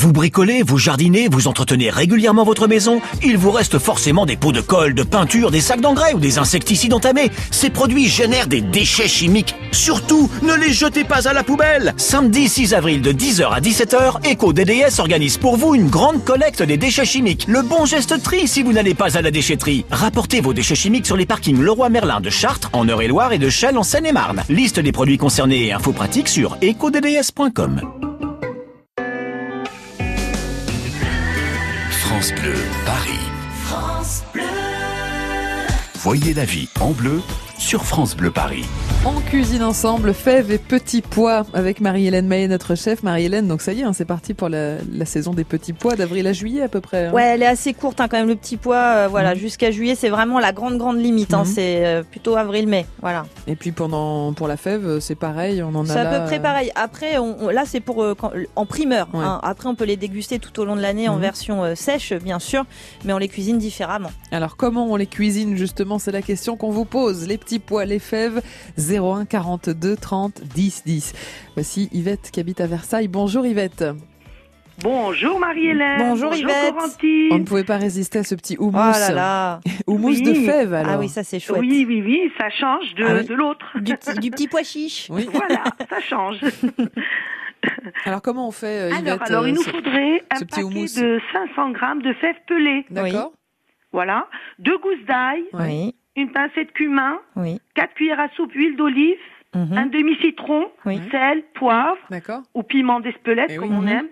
Vous 0.04 0.12
bricolez, 0.12 0.64
vous 0.64 0.78
jardinez, 0.78 1.30
vous 1.32 1.48
entretenez 1.48 1.90
régulièrement 1.90 2.44
votre 2.44 2.68
maison 2.68 3.00
Il 3.24 3.38
vous 3.38 3.52
reste 3.52 3.80
forcément 3.80 4.26
des 4.26 4.36
pots 4.36 4.52
de 4.52 4.60
colle, 4.60 4.94
de 4.94 5.04
peinture, 5.04 5.50
des 5.50 5.62
sacs 5.62 5.80
d'engrais 5.80 6.14
ou 6.14 6.20
des 6.20 6.40
insecticides 6.40 6.94
entamés. 6.94 7.32
Ces 7.52 7.70
produits 7.70 8.10
génèrent 8.10 8.48
des 8.48 8.60
déchets 8.60 9.08
chimiques. 9.08 9.56
Surtout, 9.72 10.30
ne 10.42 10.56
les 10.56 10.74
jetez 10.74 11.06
pas 11.06 11.30
à 11.30 11.32
la 11.32 11.42
poubelle 11.42 11.94
Samedi 11.96 12.50
6 12.50 12.74
avril 12.74 13.02
de 13.02 13.14
10h 13.14 13.48
à 13.50 13.62
17h, 13.62 14.30
EcoDDS 14.30 15.00
organise 15.00 15.38
pour 15.38 15.56
vous 15.56 15.74
une 15.74 15.88
grande 15.88 16.26
collecte 16.26 16.62
des 16.62 16.76
déchets 16.76 17.06
chimiques. 17.06 17.46
Le 17.48 17.62
bon 17.62 17.86
geste 17.86 18.22
tri 18.22 18.46
si 18.46 18.62
vous 18.62 18.74
n'allez 18.74 18.96
pas 18.96 19.18
à 19.18 19.22
la 19.22 19.32
déchetterie. 19.32 19.86
Rapportez 19.90 20.42
vos 20.42 20.54
déchets 20.54 20.76
chimiques 20.76 21.06
sur 21.06 21.16
les 21.16 21.26
parkings 21.26 21.62
Leroy 21.62 21.88
Merlin 21.88 22.20
de 22.20 22.30
Chartres, 22.30 22.70
en 22.74 22.86
Eure-et-Loire 22.86 23.32
et 23.32 23.40
de 23.40 23.50
Chelles 23.50 23.78
en 23.78 23.84
Seine-et-Marne. 23.84 24.44
Liste 24.50 24.82
des 24.82 24.92
produits 24.92 25.18
concernés 25.18 25.68
et 25.68 25.72
infos 25.72 25.94
pratiques 25.94 26.28
sur 26.28 26.58
ecodds.com. 26.62 27.80
France 32.24 32.42
Bleu, 32.42 32.56
Paris. 32.86 33.20
France 33.66 34.24
Bleu. 34.32 34.44
Voyez 35.96 36.34
la 36.34 36.46
vie 36.46 36.70
en 36.80 36.92
bleu 36.92 37.22
sur 37.58 37.84
France 37.84 38.16
Bleu 38.16 38.32
Paris. 38.32 38.64
On 39.06 39.20
cuisine 39.20 39.64
ensemble 39.64 40.14
fèves 40.14 40.50
et 40.50 40.58
petits 40.58 41.02
pois 41.02 41.46
avec 41.54 41.82
Marie-Hélène 41.82 42.26
Maillet, 42.26 42.48
notre 42.48 42.76
chef. 42.76 43.04
Marie-Hélène, 43.04 43.50
donc 43.50 43.62
ça 43.62 43.74
y 43.74 43.82
est, 43.82 43.84
hein, 43.84 43.92
c'est 43.92 44.06
parti 44.06 44.34
pour 44.34 44.48
la, 44.48 44.76
la, 44.94 45.04
saison 45.06 45.34
des 45.34 45.44
petits 45.44 45.74
pois 45.74 45.98
d'avril 45.98 46.26
à 46.26 46.32
juillet 46.32 46.62
à 46.62 46.70
peu 46.70 46.80
près. 46.80 47.08
Hein. 47.08 47.12
Ouais, 47.12 47.24
elle 47.24 47.44
est 47.44 47.48
assez 47.48 47.74
courte 47.74 48.00
hein, 48.00 48.08
quand 48.08 48.16
même 48.18 48.30
le 48.30 48.38
petit 48.38 48.56
pois. 48.56 48.78
Euh, 48.78 49.08
voilà, 49.10 49.34
Mhm. 49.34 49.42
jusqu'à 49.42 49.72
juillet, 49.72 49.96
c'est 49.96 50.08
vraiment 50.08 50.40
la 50.40 50.54
grande 50.54 50.78
grande 50.78 51.00
limite. 51.02 51.34
hein, 51.34 51.40
Mhm. 51.40 51.46
c'est 51.54 51.86
euh, 51.86 52.04
plutôt 52.04 52.38
avril-mai. 52.38 52.86
Voilà. 53.02 53.26
Et 53.46 53.58
puis 53.58 53.74
pendant 53.74 54.32
pour 54.32 54.48
la 54.48 54.56
fève, 54.56 55.00
c'est 55.02 55.16
pareil, 55.16 55.62
on 55.62 55.76
en 55.76 55.84
a 55.84 55.94
C'est 55.94 56.00
à 56.00 56.04
là, 56.06 56.20
peu 56.22 56.26
près 56.26 56.38
euh, 56.40 56.42
pareil. 56.42 56.72
Après, 56.76 57.18
on, 57.18 57.36
on- 57.42 57.50
là, 57.50 57.64
c'est 57.66 57.82
pour 57.82 58.02
euh, 58.04 58.16
quand- 58.18 58.32
en 58.56 58.66
primeur. 58.66 59.10
Ouais. 59.14 59.26
Après, 59.44 59.68
on 59.68 59.76
peut 59.76 59.84
les 59.86 59.98
déguster 59.98 60.40
tout 60.40 60.58
au 60.62 60.66
long 60.66 60.78
de 60.78 60.82
l'année 60.82 61.10
en 61.10 61.16
Mhm. 61.16 61.22
version 61.22 61.64
euh, 61.66 61.76
sèche, 61.76 62.14
bien 62.14 62.40
sûr, 62.40 62.64
mais 63.04 63.12
on 63.12 63.18
les 63.18 63.28
cuisine 63.28 63.58
différemment. 63.58 64.12
Alors 64.32 64.56
comment 64.56 64.86
on 64.90 64.96
les 64.96 65.08
cuisine 65.08 65.58
justement? 65.58 66.00
C'est 66.00 66.14
la 66.14 66.22
question 66.22 66.56
qu'on 66.56 66.72
vous 66.72 66.86
pose. 66.86 67.28
Les 67.28 67.38
petits 67.38 67.60
pois, 67.60 67.84
les 67.84 68.00
fèves, 68.00 68.42
01 69.00 69.26
42 69.26 69.96
30 69.96 70.42
10 70.44 70.84
10. 70.86 71.14
Voici 71.56 71.90
Yvette 71.92 72.30
qui 72.32 72.40
habite 72.40 72.62
à 72.62 72.68
Versailles. 72.68 73.08
Bonjour 73.08 73.46
Yvette. 73.46 73.84
Bonjour 74.82 75.40
Marie-Hélène. 75.40 75.98
Bonjour, 76.00 76.34
Yvette. 76.34 76.74
Corentine. 76.74 77.30
On 77.32 77.38
ne 77.38 77.44
pouvait 77.44 77.64
pas 77.64 77.78
résister 77.78 78.20
à 78.20 78.24
ce 78.24 78.34
petit 78.34 78.56
Oh 78.60 78.66
houmous. 78.66 78.78
là 78.78 79.12
là. 79.12 79.60
Houmous 79.86 80.08
Oui. 80.08 80.22
de 80.24 80.34
fèves 80.34 80.74
alors. 80.74 80.94
Ah 80.94 81.00
oui, 81.00 81.10
ça 81.10 81.24
c'est 81.24 81.40
chouette. 81.40 81.62
Oui, 81.62 81.86
oui, 81.88 82.02
oui, 82.04 82.32
ça 82.40 82.50
change 82.50 82.96
de, 82.96 83.06
Ah 83.06 83.14
oui. 83.20 83.26
de 83.28 83.34
l'autre. 83.36 83.66
Du, 83.80 83.96
petit, 83.96 84.20
du 84.20 84.32
petit 84.32 84.48
pois 84.48 84.64
chiche. 84.64 85.08
Oui. 85.12 85.28
Voilà, 85.32 85.64
ça 85.90 86.00
change. 86.02 86.38
Alors 88.06 88.22
comment 88.22 88.48
on 88.48 88.52
fait 88.52 88.82
euh, 88.82 88.90
Yvette 88.90 89.08
alors, 89.08 89.22
alors, 89.28 89.48
il 89.48 89.52
euh, 89.54 89.56
nous 89.58 89.64
ce- 89.64 89.70
faudrait 89.70 90.24
un 90.32 90.36
ce 90.40 90.44
petit 90.44 90.50
paquet 90.62 90.64
houmous. 90.64 90.96
de 91.00 91.22
500 91.32 91.70
grammes 91.72 92.02
de 92.02 92.14
fèves 92.14 92.36
pelées. 92.48 92.86
D'accord. 92.90 93.32
Voilà. 93.94 94.28
Deux 94.60 94.78
gousses 94.80 95.06
d'ail. 95.08 95.44
Oui, 95.54 95.96
une 96.16 96.32
pincée 96.32 96.66
de 96.66 96.72
cumin, 96.72 97.20
oui. 97.36 97.60
quatre 97.76 97.94
cuillères 97.96 98.20
à 98.20 98.30
soupe 98.30 98.54
huile 98.54 98.76
d'olive, 98.76 99.18
Mhm. 99.56 99.78
un 99.78 99.86
demi-citron, 99.88 100.72
Oui. 100.86 101.00
sel, 101.12 101.44
poivre 101.54 101.98
D'accord. 102.10 102.42
ou 102.54 102.64
piment 102.64 103.00
d'Espelette, 103.00 103.52
Eh 103.54 103.58
comme 103.58 103.70
oui. 103.72 103.76
on 103.78 103.82
Mhm. 103.82 103.88
aime, 103.90 104.08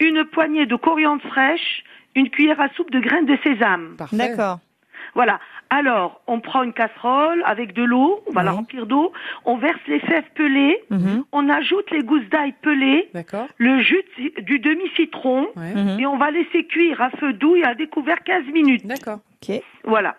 une 0.00 0.24
poignée 0.24 0.66
de 0.66 0.76
coriandre 0.76 1.22
fraîche, 1.22 1.84
une 2.14 2.30
cuillère 2.30 2.60
à 2.60 2.68
soupe 2.70 2.90
de 2.90 3.00
graines 3.00 3.26
de 3.26 3.36
sésame. 3.42 3.96
D'accord. 4.12 4.60
Voilà. 5.14 5.40
Alors, 5.70 6.22
on 6.26 6.40
prend 6.40 6.62
une 6.62 6.72
casserole 6.72 7.42
avec 7.44 7.74
de 7.74 7.82
l'eau, 7.82 8.22
on 8.26 8.32
va 8.32 8.42
la 8.42 8.52
remplir 8.52 8.86
d'eau, 8.86 9.12
on 9.44 9.56
verse 9.58 9.80
les 9.86 10.00
fèves 10.00 10.30
pelées, 10.34 10.78
Mhm. 10.90 11.24
on 11.32 11.48
ajoute 11.50 11.90
les 11.90 12.02
gousses 12.02 12.28
d'ail 12.30 12.54
pelées, 12.62 13.10
D'accord. 13.12 13.46
le 13.58 13.80
jus 13.82 14.02
de- 14.18 14.40
du 14.42 14.58
demi-citron, 14.60 15.48
Ouais. 15.56 15.74
Et 16.00 16.06
on 16.06 16.16
va 16.16 16.30
laisser 16.30 16.64
cuire 16.64 17.02
à 17.02 17.10
feu 17.10 17.34
doux 17.34 17.56
et 17.56 17.64
à 17.64 17.74
découvert 17.74 18.22
15 18.24 18.46
minutes. 18.46 18.86
D'accord. 18.86 19.18
Ok, 19.42 19.60
Voilà. 19.84 20.16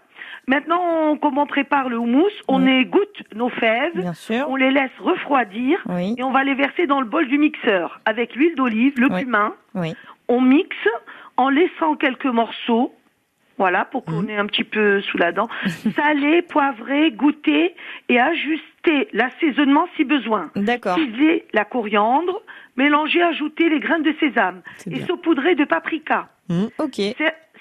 Maintenant, 0.50 0.82
on- 1.12 1.18
comme 1.18 1.38
on 1.38 1.46
prépare 1.46 1.89
le 1.89 1.98
houmous, 2.00 2.25
on 2.48 2.63
Oui. 2.65 2.72
égoutte 2.82 3.22
nos 3.36 3.50
fèves, 3.50 3.94
bien 3.96 4.13
sûr. 4.13 4.46
on 4.50 4.56
les 4.56 4.72
laisse 4.72 4.89
refroidir, 5.00 5.77
Oui, 5.88 6.15
et 6.18 6.24
on 6.24 6.32
va 6.32 6.44
les 6.44 6.56
verser 6.56 6.88
dans 6.88 7.01
le 7.01 7.06
bol 7.06 7.27
du 7.27 7.38
mixeur 7.38 8.00
avec 8.06 8.36
l'huile 8.36 8.56
d'olive, 8.56 8.94
le 9.00 9.12
Oui. 9.13 9.22
cumin. 9.22 9.53
oui. 9.75 9.94
On 10.27 10.41
mixe 10.41 10.88
en 11.38 11.50
laissant 11.50 11.96
quelques 11.96 12.25
morceaux, 12.25 12.91
voilà, 13.60 13.86
pour 13.86 14.03
qu'on 14.06 14.24
Mhm. 14.24 14.29
ait 14.32 14.38
un 14.38 14.48
petit 14.48 14.63
peu 14.63 15.01
sous 15.01 15.18
la 15.20 15.32
dent. 15.32 15.48
Saler, 15.96 16.41
poivrer, 16.41 17.12
goûter 17.12 17.75
et 18.10 18.20
ajuster 18.20 19.08
l'assaisonnement 19.13 19.88
si 19.98 20.03
besoin. 20.03 20.50
D'accord. 20.56 20.98
La 21.53 21.63
coriandre, 21.65 22.41
mélanger, 22.75 23.22
ajouter 23.22 23.70
les 23.70 23.79
graines 23.79 24.01
de 24.03 24.13
sésame 24.20 24.62
et 24.88 24.91
bien. 24.96 25.06
saupoudrer 25.06 25.53
de 25.53 25.65
paprika. 25.65 26.29
Ok. 26.79 27.00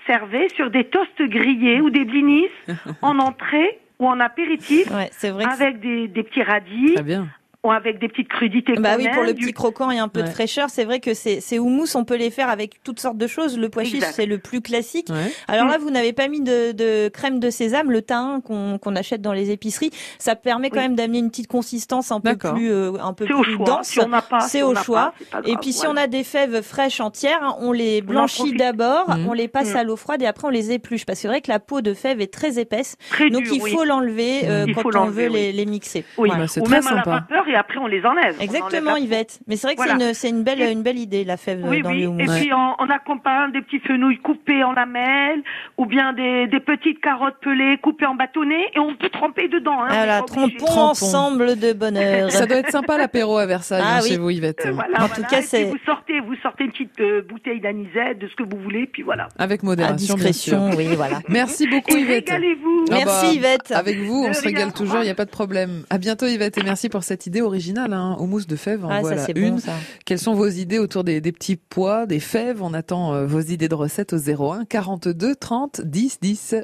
Ser- 0.09 0.19
Servez 0.19 0.49
sur 0.57 0.71
des 0.71 0.85
toasts 0.85 1.23
grillés 1.23 1.81
ou 1.81 1.91
des 1.91 2.05
blinis 2.05 2.47
en 3.03 3.19
entrée 3.19 3.79
ou 4.01 4.07
en 4.09 4.19
apéritif 4.21 4.91
Ouais, 4.91 5.09
c'est 5.13 5.31
vrai 5.31 5.45
que 5.45 5.51
avec 5.51 5.81
des, 5.81 6.09
des 6.09 6.23
petits 6.23 6.43
radis 6.43 6.95
Très 6.95 7.05
bien. 7.05 7.23
ou 7.23 7.27
avec 7.65 7.99
des 7.99 8.09
petites 8.09 8.29
crudités 8.29 8.75
Bah 8.77 8.95
oui, 8.97 9.09
pour 9.13 9.23
le 9.25 9.35
du- 9.35 9.45
petit 9.47 9.53
croquant 9.53 9.91
et 9.91 9.99
un 9.99 10.09
peu 10.09 10.23
de 10.23 10.29
fraîcheur, 10.29 10.71
c'est 10.71 10.85
vrai 10.85 11.01
que 11.01 11.13
ces, 11.13 11.41
ces 11.41 11.59
houmous, 11.59 11.97
on 11.97 12.05
peut 12.05 12.17
les 12.17 12.31
faire 12.31 12.49
avec 12.49 12.83
toutes 12.85 13.01
sortes 13.01 13.19
de 13.19 13.27
choses. 13.27 13.59
Le 13.59 13.69
pois 13.69 13.85
chiche, 13.85 14.05
c'est 14.13 14.27
le 14.27 14.39
plus 14.39 14.61
classique. 14.63 15.09
Ouais. 15.11 15.31
Alors 15.49 15.67
Mm. 15.67 15.69
là, 15.69 15.79
vous 15.79 15.91
n'avez 15.91 16.13
pas 16.13 16.29
mis 16.29 16.41
de, 16.41 16.73
de 16.73 17.09
crème 17.09 17.41
de 17.41 17.51
sésame, 17.51 17.91
le 17.91 18.01
thym 18.01 18.41
qu'on 18.43 18.79
qu'on 18.79 18.95
achète 18.97 19.21
dans 19.21 19.33
les 19.33 19.51
épiceries. 19.51 19.91
Ça 20.19 20.35
permet 20.37 20.71
quand 20.71 20.77
Oui. 20.77 20.85
même 20.85 20.95
d'amener 20.95 21.19
une 21.19 21.29
petite 21.31 21.49
consistance 21.49 22.11
un 22.13 22.21
peu 22.21 22.37
plus, 22.37 22.71
euh, 22.71 22.93
un 23.03 23.13
peu 23.13 23.25
plus 23.27 23.35
choix. 23.57 23.67
dense. 23.67 23.89
Si 23.89 24.01
C'est 24.49 24.59
si 24.59 24.63
au 24.63 24.75
choix. 24.77 25.13
pas, 25.31 25.41
Et 25.45 25.57
puis 25.57 25.73
si 25.73 25.85
voilà. 25.85 26.01
on 26.01 26.05
a 26.05 26.07
des 26.07 26.25
fèves 26.25 26.63
fraîches 26.63 27.01
entières, 27.01 27.57
on 27.61 27.73
les 27.73 28.01
blanchit 28.03 28.53
d'abord, 28.55 29.11
Mhm. 29.11 29.29
on 29.29 29.33
les 29.33 29.49
passe 29.49 29.71
Mhm. 29.71 29.77
à 29.77 29.83
l'eau 29.85 29.97
froide 29.97 30.23
et 30.23 30.27
après 30.27 30.47
on 30.47 30.51
les 30.51 30.71
épluche. 30.73 31.05
Parce 31.05 31.19
que 31.19 31.23
c'est 31.23 31.29
vrai 31.29 31.41
que 31.41 31.51
la 31.51 31.59
peau 31.59 31.81
de 31.81 31.93
fève 31.93 32.21
est 32.21 32.33
très 32.33 32.59
épaisse, 32.59 32.97
Très 33.11 33.31
donc 33.31 33.43
dur, 33.43 33.53
il 33.55 33.63
oui. 33.63 33.73
faut 33.73 33.85
l'enlever 33.85 34.43
euh, 34.45 34.67
quand 34.75 34.95
on 34.97 35.07
veut 35.07 35.27
oui. 35.27 35.33
les, 35.33 35.53
les 35.53 35.67
mixer. 35.67 36.05
Oui. 36.17 36.31
Bah, 36.31 36.47
c'est 36.47 36.63
très 36.63 36.83
sympa. 36.83 37.27
Et 37.49 37.55
après 37.57 37.79
on 37.79 37.87
les 37.87 38.05
enlève. 38.05 38.37
Exactement, 38.41 38.93
enlève 38.93 39.05
Yvette. 39.05 39.41
Mais 39.47 39.57
c'est 39.57 39.67
vrai 39.69 39.77
que 39.77 39.83
Voilà. 39.83 40.15
c'est 40.15 40.29
une, 40.31 40.43
belle, 40.43 40.61
Et- 40.61 40.71
une 40.73 40.83
belle 40.83 40.99
idée, 40.99 41.25
la 41.25 41.37
fève 41.37 41.61
Oui, 41.65 41.83
dans 41.83 41.91
oui. 41.91 42.03
le 42.03 42.23
Et 42.23 42.27
puis 42.41 42.53
on, 42.53 42.75
on 42.79 42.89
accompagne 42.91 43.53
des 43.53 43.61
petits 43.63 43.81
fenouils 43.81 44.19
coupés 44.19 44.63
en 44.65 44.73
lamelles 44.73 45.43
ou 45.77 45.87
bien 45.87 46.13
des, 46.13 46.47
des 46.47 46.61
petites 46.61 47.01
carottes 47.01 47.37
pelées 47.41 47.79
coupées 47.83 48.07
en 48.07 48.15
bâtonnets 48.15 48.71
et 48.75 48.79
on 48.79 48.95
peut 48.95 49.09
tremper 49.09 49.49
dedans. 49.49 49.83
Hein, 49.83 49.89
Voilà, 49.91 50.23
trompons 50.23 50.67
ensemble 50.81 51.59
de 51.59 51.73
bonheur. 51.73 52.31
Ça 52.31 52.47
doit 52.47 52.59
être 52.59 52.71
sympa 52.71 52.99
l'apéro 52.99 53.39
à 53.39 53.47
Versailles 53.47 53.83
Ah 53.85 53.97
hein, 53.97 54.01
oui. 54.03 54.09
chez 54.11 54.17
vous, 54.19 54.31
Yvette. 54.31 54.67
Voilà, 54.73 54.97
En 54.97 55.07
voilà. 55.07 55.15
tout 55.15 55.23
cas, 55.23 55.43
c'est- 55.43 55.65
vous 55.65 55.77
sortez, 55.87 56.21
vous 56.21 56.35
sortez 56.43 56.65
une 56.65 56.71
petite 56.73 57.01
euh, 57.01 57.23
bouteille 57.23 57.61
d'anisette, 57.61 58.19
de 58.19 58.29
ce 58.29 58.35
que 58.37 58.43
vous 58.43 58.61
voulez, 58.63 58.87
puis 58.87 59.03
voilà. 59.03 59.29
Avec 59.39 59.63
À 59.63 59.67
modération, 59.67 60.15
bien 60.15 60.27
discrétion, 60.27 60.71
sûr. 60.71 60.79
oui, 60.79 60.89
voilà. 60.97 61.21
Merci 61.29 61.67
beaucoup, 61.67 61.97
Et 61.97 62.01
Yvette. 62.01 62.29
régalez-vous. 62.29 62.85
Ah 62.91 62.95
Merci, 63.05 63.27
bah, 63.27 63.33
Yvette. 63.35 63.71
Avec 63.73 63.99
vous, 64.01 64.25
on 64.29 64.33
se 64.33 64.43
régale 64.43 64.73
toujours, 64.73 64.99
il 65.01 65.05
n'y 65.05 65.11
a 65.11 65.15
pas 65.15 65.25
de 65.25 65.31
problème. 65.31 65.85
À 65.91 65.99
bientôt, 65.99 66.27
Yvette, 66.27 66.59
et 66.59 66.63
merci 66.63 66.89
pour 66.89 67.03
cette 67.03 67.27
idée 67.27 67.38
originale, 67.43 67.93
hein, 67.93 68.17
au 68.19 68.27
mousse 68.27 68.47
de 68.47 68.57
fèves. 68.57 68.87
Ah, 68.89 69.03
ça, 69.03 69.15
voilà 69.15 69.27
une. 69.37 69.55
bon, 69.55 69.61
ça. 69.61 69.73
Quelles 70.05 70.19
sont 70.19 70.35
vos 70.35 70.49
idées 70.49 70.79
autour 70.79 71.05
des, 71.05 71.21
des 71.21 71.33
petits 71.33 71.57
pois, 71.57 72.07
des 72.07 72.21
fèves? 72.21 72.63
On 72.63 72.75
attend 72.75 73.15
euh, 73.15 73.27
vos 73.27 73.41
idées 73.41 73.69
de 73.69 73.75
recettes 73.75 74.13
au 74.13 74.19
01 74.19 74.65
42 74.65 75.35
30 75.35 75.81
10 75.83 76.19
10. 76.21 76.55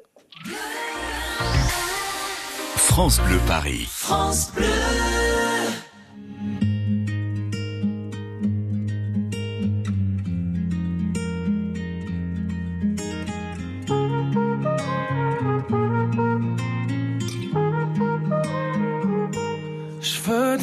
France 2.76 3.20
Bleu 3.26 3.38
Paris. 3.46 3.88
Je 4.08 4.60
veux 4.60 5.23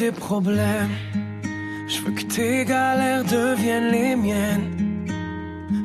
des 0.02 0.10
problèmes. 0.10 0.96
Je 1.86 1.98
veux 2.02 2.14
que 2.18 2.26
tes 2.36 2.64
galères 2.64 3.24
deviennent 3.24 3.92
les 3.98 4.16
miennes. 4.26 4.70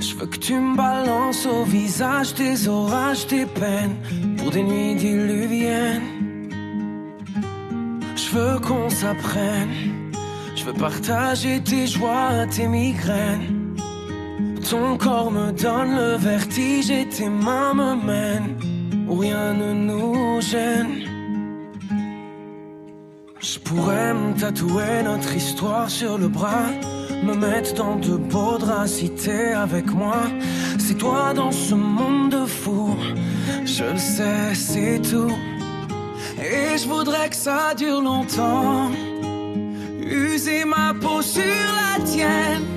Je 0.05 0.15
veux 0.15 0.29
que 0.33 0.39
tu 0.47 0.55
me 0.55 0.75
balances 0.75 1.45
au 1.45 1.63
visage 1.63 2.33
des 2.33 2.67
orages, 2.67 3.27
des 3.27 3.45
peines 3.45 3.97
pour 4.37 4.49
des 4.55 4.63
nuits 4.63 4.95
diluviennes. 4.95 6.09
Je 8.21 8.27
veux 8.35 8.57
qu'on 8.67 8.89
s'apprenne. 8.89 9.73
Je 10.55 10.63
veux 10.67 10.77
partager 10.87 11.55
tes 11.69 11.85
joies, 11.85 12.47
tes 12.55 12.67
migraines. 12.67 13.49
Ton 14.69 14.97
corps 14.97 15.31
me 15.39 15.47
donne 15.65 15.91
le 16.01 16.11
vertige 16.31 16.89
et 16.99 17.05
tes 17.15 17.29
mains 17.45 17.73
me 17.81 17.91
mènent 18.09 18.53
où 19.09 19.13
rien 19.25 19.53
ne 19.61 19.69
nous 19.89 20.41
gêne. 20.41 21.16
Je 23.53 23.59
pourrais 23.59 24.13
me 24.13 24.33
tatouer 24.33 25.03
notre 25.05 25.33
histoire 25.33 25.89
sur 25.89 26.17
le 26.17 26.27
bras, 26.27 26.69
me 27.23 27.33
mettre 27.33 27.75
dans 27.75 27.95
de 27.95 28.17
beaux 28.17 28.57
draps 28.57 29.01
avec 29.55 29.85
moi. 29.85 30.17
C'est 30.77 30.97
toi 30.97 31.33
dans 31.33 31.53
ce 31.53 31.73
monde 31.73 32.31
de 32.31 32.45
fou, 32.45 32.97
je 33.63 33.85
le 33.85 33.97
sais, 33.97 34.53
c'est 34.53 35.01
tout. 35.01 35.31
Et 36.37 36.77
je 36.77 36.89
voudrais 36.89 37.29
que 37.29 37.37
ça 37.37 37.73
dure 37.73 38.01
longtemps, 38.01 38.91
user 40.01 40.65
ma 40.65 40.93
peau 40.93 41.21
sur 41.21 41.43
la 41.79 42.03
tienne. 42.03 42.76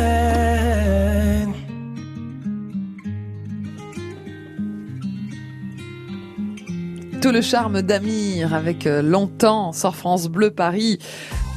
Tout 7.21 7.31
le 7.31 7.41
charme 7.41 7.83
d'Amir 7.83 8.55
avec 8.55 8.87
euh, 8.87 9.03
longtemps 9.03 9.73
sur 9.73 9.95
France 9.95 10.27
Bleu 10.27 10.49
Paris. 10.49 10.97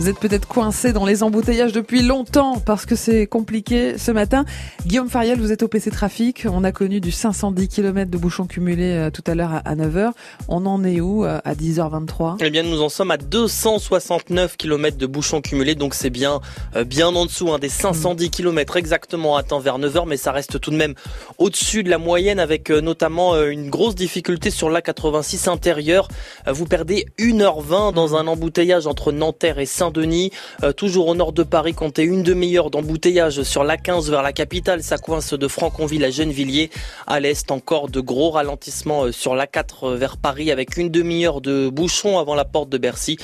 Vous 0.01 0.09
êtes 0.09 0.19
peut-être 0.19 0.49
coincé 0.49 0.93
dans 0.93 1.07
les 1.07 1.23
embouteillages 1.23 1.73
depuis 1.73 2.03
longtemps 2.03 2.59
parce 2.59 2.85
que 2.85 2.97
c'est 2.97 3.29
compliqué 3.29 3.97
ce 3.97 4.11
matin. 4.11 4.45
Guillaume 4.87 5.09
Fariel, 5.09 5.39
vous 5.39 5.53
êtes 5.53 5.63
au 5.63 5.69
PC 5.69 5.93
Trafic. 5.93 6.47
On 6.51 6.65
a 6.65 6.73
connu 6.73 7.01
du 7.01 7.13
510 7.13 7.69
km 7.69 8.11
de 8.11 8.19
bouchons 8.19 8.47
cumulés 8.47 8.91
euh, 8.91 9.11
tout 9.11 9.23
à 9.29 9.37
l'heure 9.37 9.63
à 9.65 9.77
9h. 9.77 10.11
On 10.49 10.67
en 10.67 10.83
est 10.83 11.01
où 11.01 11.25
euh, 11.25 11.39
à 11.45 11.55
10h23 11.55 12.39
Eh 12.41 12.51
bien, 12.51 12.65
nous 12.65 12.83
en 12.83 12.89
sommes 12.89 13.13
à 13.13 13.17
269 13.17 14.57
km 14.57 14.97
de 14.99 15.07
bouchons 15.07 15.41
cumulés, 15.41 15.77
donc 15.77 15.95
c'est 15.95 16.11
bien, 16.11 16.41
euh, 16.75 16.83
bien 16.83 17.07
en 17.07 17.25
dessous 17.25 17.53
hein, 17.53 17.61
des 17.61 17.69
510 17.69 18.31
km 18.31 18.77
exactement 18.77 19.37
à 19.37 19.45
temps 19.45 19.61
vers 19.61 19.79
9h, 19.79 20.07
mais 20.09 20.17
ça 20.17 20.33
reste 20.33 20.59
tout 20.59 20.73
de 20.73 20.77
même 20.77 20.95
au-dessus 21.39 21.85
de 21.85 21.91
la 21.91 21.99
moyenne 21.99 22.41
avec 22.41 22.69
notamment 22.69 23.41
une 23.41 23.71
grosse 23.71 23.95
difficulté 23.95 24.51
sur 24.51 24.71
l'A86 24.71 25.49
intérieur. 25.49 26.09
Euh, 26.49 26.53
Vous 26.53 26.67
perdez 26.67 27.07
1h20 27.21 27.95
dans 27.95 28.17
un 28.17 28.27
embouteillage 28.27 28.89
entre 28.89 29.13
Nanterre 29.13 29.61
et 29.61 29.67
Saint 29.67 29.84
Saint-Denis. 29.85 30.31
Euh, 30.63 30.73
toujours 30.73 31.09
au 31.09 31.15
nord 31.15 31.35
de 31.35 31.43
Paris, 31.43 31.75
comptez 31.75 32.05
une 32.05 32.23
demi-heure 32.23 32.71
d'embouteillage 32.71 33.43
sur 33.43 33.65
l'A15 33.65 34.09
vers 34.09 34.23
la 34.23 34.33
capitale. 34.33 34.83
Ça 34.83 34.97
coince 34.97 35.35
de 35.35 35.47
Franconville 35.47 36.03
à 36.07 36.11
Gennevilliers. 36.11 36.71
À 37.07 37.21
l'est, 37.21 37.51
encore 37.51 37.91
de 37.91 38.01
gros 38.01 38.31
ralentissements 38.31 39.05
euh, 39.05 39.13
sur 39.13 39.35
l'A4 39.35 39.95
vers 39.95 40.17
Paris 40.17 40.51
avec 40.51 40.79
une 40.79 40.89
demi-heure 40.89 41.43
de 41.43 41.69
bouchon 41.69 42.19
avant 42.19 42.35
la 42.35 42.47
porte 42.47 42.71
de 42.71 42.79
Bercy. 42.79 43.19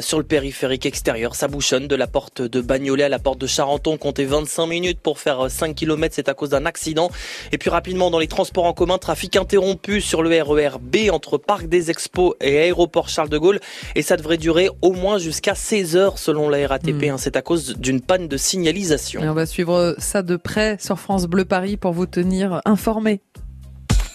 sur 0.00 0.16
le 0.16 0.24
périphérique 0.24 0.86
extérieur, 0.86 1.34
ça 1.34 1.48
bouchonne 1.48 1.86
de 1.86 1.94
la 1.94 2.06
porte 2.06 2.40
de 2.40 2.60
Bagnolet 2.62 3.04
à 3.04 3.08
la 3.10 3.18
porte 3.18 3.38
de 3.38 3.46
Charenton. 3.46 3.98
Comptez 3.98 4.24
25 4.24 4.66
minutes 4.66 5.00
pour 5.00 5.18
faire 5.18 5.50
5 5.50 5.74
km. 5.74 6.14
C'est 6.14 6.30
à 6.30 6.34
cause 6.34 6.48
d'un 6.48 6.64
accident. 6.64 7.10
Et 7.52 7.58
puis 7.58 7.68
rapidement, 7.68 8.10
dans 8.10 8.18
les 8.18 8.26
transports 8.26 8.64
en 8.64 8.72
commun, 8.72 8.96
trafic 8.96 9.36
interrompu 9.36 10.00
sur 10.00 10.22
le 10.22 10.30
RER 10.42 10.78
B 10.80 11.10
entre 11.12 11.36
Parc 11.36 11.66
des 11.66 11.90
Expos 11.90 12.34
et 12.40 12.58
Aéroport 12.58 13.10
Charles 13.10 13.28
de 13.28 13.36
Gaulle. 13.36 13.60
Et 13.94 14.00
ça 14.00 14.16
devrait 14.16 14.38
durer 14.38 14.70
au 14.80 14.92
moins 14.92 15.18
jusqu'à 15.18 15.54
16 15.54 15.96
heures 15.96 16.05
selon 16.14 16.48
la 16.48 16.66
RATP. 16.66 16.88
Hmm. 16.88 17.10
Hein. 17.10 17.16
C'est 17.18 17.36
à 17.36 17.42
cause 17.42 17.76
d'une 17.76 18.00
panne 18.00 18.28
de 18.28 18.36
signalisation. 18.36 19.22
Et 19.22 19.28
on 19.28 19.34
va 19.34 19.46
suivre 19.46 19.94
ça 19.98 20.22
de 20.22 20.36
près 20.36 20.76
sur 20.80 20.98
France 20.98 21.26
Bleu 21.26 21.44
Paris 21.44 21.76
pour 21.76 21.92
vous 21.92 22.06
tenir 22.06 22.60
informé. 22.64 23.20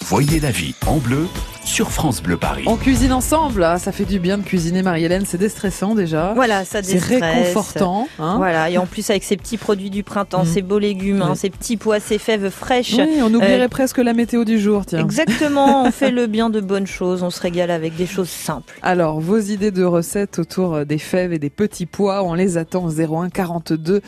Voyez 0.04 0.40
la 0.40 0.52
vie 0.52 0.76
en 0.88 0.98
bleu 0.98 1.28
sur 1.64 1.92
France 1.92 2.22
Bleu 2.22 2.36
Paris. 2.36 2.64
On 2.66 2.76
cuisine 2.76 3.14
ensemble, 3.14 3.64
ah, 3.64 3.78
ça 3.78 3.92
fait 3.92 4.04
du 4.04 4.20
bien 4.20 4.38
de 4.38 4.44
cuisiner 4.44 4.82
Marie-Hélène, 4.82 5.24
c'est 5.26 5.38
déstressant 5.38 5.96
déjà. 5.96 6.34
Voilà, 6.34 6.66
ça 6.66 6.82
C'est 6.84 6.94
déstresse. 6.94 7.22
réconfortant. 7.22 8.08
hein. 8.20 8.36
Voilà, 8.38 8.70
et 8.70 8.78
en 8.78 8.86
plus 8.88 9.10
avec 9.10 9.24
ces 9.24 9.38
petits 9.38 9.58
produits 9.58 9.90
du 9.92 10.04
printemps, 10.04 10.44
Mm. 10.44 10.48
ces 10.48 10.62
beaux 10.64 10.80
légumes, 10.80 11.22
hein, 11.22 11.36
ces 11.36 11.50
petits 11.50 11.78
pois, 11.78 12.00
ces 12.00 12.18
fèves 12.18 12.50
fraîches. 12.50 12.96
Oui, 12.98 13.20
on 13.22 13.28
oublierait 13.34 13.62
Euh, 13.62 13.68
presque 13.70 14.00
la 14.00 14.14
météo 14.14 14.44
du 14.44 14.60
jour, 14.60 14.86
tiens. 14.86 15.00
Exactement, 15.00 15.84
on 15.86 15.92
fait 15.92 16.12
le 16.12 16.28
bien 16.28 16.50
de 16.50 16.60
bonnes 16.60 16.88
choses, 16.88 17.24
on 17.24 17.30
se 17.30 17.40
régale 17.40 17.72
avec 17.72 17.96
des 17.96 18.08
choses 18.08 18.30
simples. 18.30 18.78
Alors, 18.82 19.22
vos 19.22 19.40
idées 19.40 19.72
de 19.72 19.84
recettes 19.84 20.40
autour 20.40 20.86
des 20.86 20.98
fèves 20.98 21.32
et 21.32 21.40
des 21.40 21.50
petits 21.52 21.86
pois, 21.86 22.24
on 22.24 22.34
les 22.34 22.58
attend 22.58 22.84
au 22.86 22.90
01 22.92 23.30
42 23.30 24.02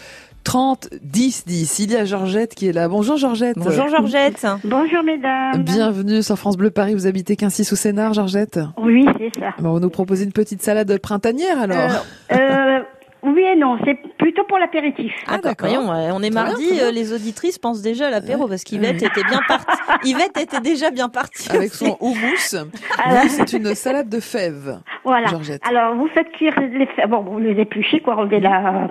30 0.44 0.90
10 1.02 1.46
10. 1.46 1.80
Il 1.80 1.92
y 1.92 1.96
a 1.96 2.06
Georgette 2.06 2.56
qui 2.56 2.68
est 2.68 2.74
là. 2.74 2.88
Bonjour 2.88 3.18
Georgette. 3.18 3.58
Bonjour 3.58 3.88
Georgette. 3.88 4.46
Bonjour 4.64 5.04
mesdames. 5.04 5.64
Bienvenue 5.64 6.22
sur 6.22 6.38
France 6.38 6.58
Bleu 6.58 6.70
Paris. 6.72 6.94
Vous 6.94 7.08
habitez 7.08 7.36
Quincy 7.36 7.64
sous 7.64 7.76
Sénard, 7.76 8.14
Georgette 8.14 8.60
Oui, 8.78 9.06
c'est 9.18 9.40
ça. 9.40 9.54
Bon, 9.60 9.78
on 9.78 9.80
nous 9.80 9.90
propose 9.90 10.22
une 10.22 10.32
petite 10.32 10.62
salade 10.62 10.98
printanière 11.00 11.62
alors. 11.62 12.06
Euh, 12.32 12.80
oui 13.24 13.42
et 13.42 13.56
non, 13.56 13.78
c'est 13.86 13.98
plutôt 14.18 14.44
pour 14.44 14.58
l'apéritif. 14.58 15.14
Ah, 15.28 15.38
d'accord. 15.38 15.70
On 15.72 16.22
est 16.22 16.30
mardi, 16.30 16.80
euh, 16.82 16.92
les 16.92 17.14
auditrices 17.14 17.58
pensent 17.58 17.82
déjà 17.82 18.08
à 18.08 18.10
l'apéro 18.10 18.48
parce 18.48 18.66
qu'Yvette 18.66 19.02
était 19.02 19.24
bien 19.24 19.40
partie. 19.48 19.82
Yvette 20.04 20.38
était 20.38 20.60
déjà 20.60 20.92
bien 20.92 21.08
partie. 21.08 21.50
Avec 21.50 21.72
aussi. 21.72 21.86
son 21.86 21.98
houmous. 22.02 22.68
Alors- 23.04 23.24
c'est 23.30 23.54
une 23.54 23.74
salade 23.76 24.10
de 24.10 24.20
fèves. 24.20 24.80
Voilà. 25.06 25.28
Georgette. 25.28 25.62
Alors, 25.68 25.96
vous 25.96 26.08
faites 26.10 26.32
cuire 26.34 26.54
les 26.60 26.86
fèves. 26.88 27.10
Bon, 27.10 27.22
vous 27.22 27.40
les 27.40 27.60
épluchez, 27.62 28.02
quoi, 28.02 28.18
enlevez 28.18 28.42
la, 28.42 28.90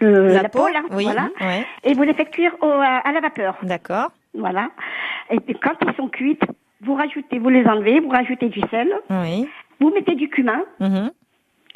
le, 0.00 0.28
La 0.28 0.42
la, 0.42 0.48
peau, 0.48 0.60
peau, 0.60 0.68
là. 0.68 0.82
oui, 0.92 1.04
Voilà. 1.04 1.28
ouais. 1.40 1.66
Et 1.84 1.94
vous 1.94 2.02
les 2.02 2.14
faites 2.14 2.30
cuire 2.30 2.52
au- 2.60 2.66
à, 2.66 2.98
à 3.04 3.12
la 3.12 3.20
vapeur. 3.20 3.56
D'accord. 3.62 4.10
Voilà. 4.34 4.70
Et 5.30 5.40
puis, 5.40 5.54
quand 5.62 5.74
ils 5.86 5.94
sont 5.94 6.08
cuits, 6.08 6.38
vous 6.82 6.94
rajoutez, 6.94 7.38
vous 7.38 7.48
les 7.48 7.64
enlevez, 7.66 8.00
vous 8.00 8.08
rajoutez 8.10 8.48
du 8.48 8.60
sel, 8.70 8.92
Oui. 9.10 9.48
vous 9.80 9.90
mettez 9.90 10.14
du 10.14 10.28
cumin 10.28 10.62
Mhm. 10.80 11.10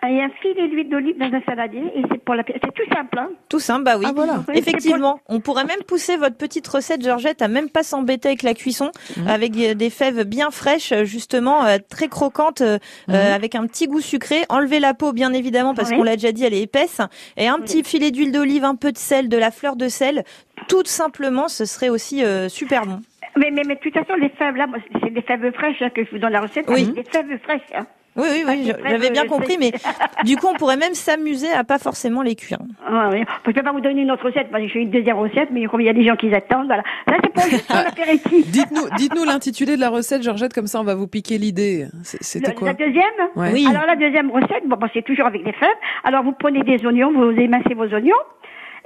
Et 0.07 0.23
un 0.23 0.29
filet 0.41 0.69
d'huile 0.69 0.89
d'olive 0.89 1.19
dans 1.19 1.27
un 1.35 1.41
saladier. 1.43 1.83
Et 1.97 2.03
c'est 2.11 2.23
pour 2.25 2.35
la, 2.35 2.45
c'est 2.47 2.61
tout 2.61 2.95
simple, 2.95 3.19
hein. 3.19 3.31
Tout 3.49 3.59
simple, 3.59 3.83
bah 3.85 3.97
oui. 3.99 4.05
Ah, 4.09 4.13
voilà. 4.15 4.45
Effectivement, 4.55 5.21
on 5.29 5.41
pourrait 5.41 5.65
même 5.65 5.83
pousser 5.87 6.17
votre 6.17 6.37
petite 6.37 6.67
recette, 6.69 7.03
Georgette, 7.03 7.43
à 7.43 7.49
même 7.49 7.69
pas 7.69 7.83
s'embêter 7.83 8.29
avec 8.29 8.43
la 8.43 8.55
cuisson, 8.55 8.91
Mhm. 9.17 9.27
avec 9.29 9.57
euh, 9.57 9.75
des 9.75 9.91
fèves 9.91 10.25
bien 10.25 10.51
fraîches, 10.51 10.93
euh, 10.93 11.05
justement, 11.05 11.65
euh, 11.65 11.79
très 11.89 12.09
croquantes, 12.09 12.61
euh, 12.61 12.79
Mhm. 13.09 13.15
euh, 13.15 13.35
avec 13.35 13.55
un 13.55 13.67
petit 13.67 13.87
goût 13.89 14.01
sucré. 14.01 14.45
Enlever 14.49 14.79
la 14.81 14.95
peau, 14.95 15.13
bien 15.13 15.33
évidemment, 15.33 15.75
parce 15.75 15.91
Oui. 15.91 15.97
qu'on 15.97 16.03
l'a 16.05 16.15
déjà 16.17 16.33
dit, 16.33 16.45
elle 16.45 16.55
est 16.55 16.63
épaisse. 16.63 17.01
Et 17.37 17.49
un 17.49 17.59
petit 17.59 17.83
filet 17.83 18.11
d'huile 18.11 18.33
d'olive, 18.33 18.65
un 18.65 18.77
peu 18.77 18.93
de 18.93 18.99
sel, 18.99 19.29
de 19.29 19.37
la 19.37 19.51
fleur 19.51 19.75
de 19.77 19.89
sel. 19.89 20.23
Tout 20.69 20.83
simplement, 20.85 21.49
ce 21.49 21.65
serait 21.65 21.89
aussi 21.89 22.25
euh, 22.25 22.49
super 22.49 22.87
bon. 22.87 23.01
Mais, 23.37 23.51
mais, 23.53 23.63
mais 23.67 23.75
de 23.77 23.81
toute 23.81 23.95
façon, 23.95 24.15
les 24.21 24.31
fèves, 24.31 24.57
là, 24.57 24.67
c'est 25.03 25.11
des 25.13 25.23
fèves 25.23 25.53
fraîches 25.55 25.81
hein, 25.83 25.91
que 25.95 26.05
je 26.05 26.11
vous 26.11 26.19
donne 26.19 26.33
la 26.33 26.41
recette. 26.41 26.67
Oui. 26.69 26.87
c'est 26.87 27.03
Des 27.03 27.11
fèves 27.11 27.39
fraîches. 27.43 27.61
Hein. 27.75 27.87
Oui, 28.17 28.27
oui, 28.33 28.45
oui, 28.49 28.65
je- 28.67 28.89
j'avais 28.89 29.11
bien 29.11 29.27
compris, 29.27 29.57
mais 29.61 29.71
du 30.25 30.37
coup, 30.37 30.49
on 30.53 30.55
pourrait 30.55 30.77
même 30.77 30.95
s'amuser 30.95 31.53
à 31.53 31.63
pas 31.65 31.79
forcément 31.79 32.23
les 32.23 32.35
cuire. 32.35 32.59
Ah, 32.87 33.11
oui. 33.13 33.23
Je 33.47 33.53
peux 33.53 33.63
pas 33.63 33.71
vous 33.73 33.81
donner 33.81 34.03
une 34.03 34.11
autre 34.11 34.25
recette, 34.27 34.51
parce 34.51 34.63
que 34.65 34.69
j'ai 34.69 34.81
une 34.81 34.91
deuxième 34.91 35.17
recette, 35.19 35.51
mais 35.53 35.61
il 35.63 35.85
y 35.85 35.89
a 35.89 35.93
des 35.93 36.05
gens 36.05 36.17
qui 36.17 36.35
attendent, 36.35 36.67
voilà. 36.67 36.83
Là, 37.07 37.17
c'est 37.23 37.33
pour 37.33 37.45
juste. 37.45 37.71
Dites-nous, 38.49 38.89
dites-nous 38.97 39.25
l'intitulé 39.25 39.77
de 39.77 39.81
la 39.81 39.91
recette, 39.91 40.23
Georgette, 40.23 40.53
comme 40.53 40.67
ça 40.67 40.81
on 40.81 40.85
va 40.85 40.95
vous 40.95 41.07
piquer 41.07 41.39
l'idée. 41.39 41.87
C'était 42.03 42.55
quoi 42.55 42.69
La 42.69 42.75
deuxième 42.75 43.05
Ouais. 43.37 43.51
Oui. 43.53 43.67
Alors, 43.69 43.87
la 43.87 43.97
deuxième 43.97 44.31
recette, 44.31 44.67
bon, 44.67 44.77
bah, 44.77 44.89
c'est 44.93 45.03
toujours 45.05 45.27
avec 45.27 45.45
des 45.45 45.53
fèves. 45.53 45.69
Alors, 46.05 46.25
vous 46.25 46.33
prenez 46.33 46.63
des 46.63 46.85
oignons, 46.87 47.13
vous 47.13 47.31
émincez 47.39 47.75
vos 47.75 47.87
oignons. 47.87 48.15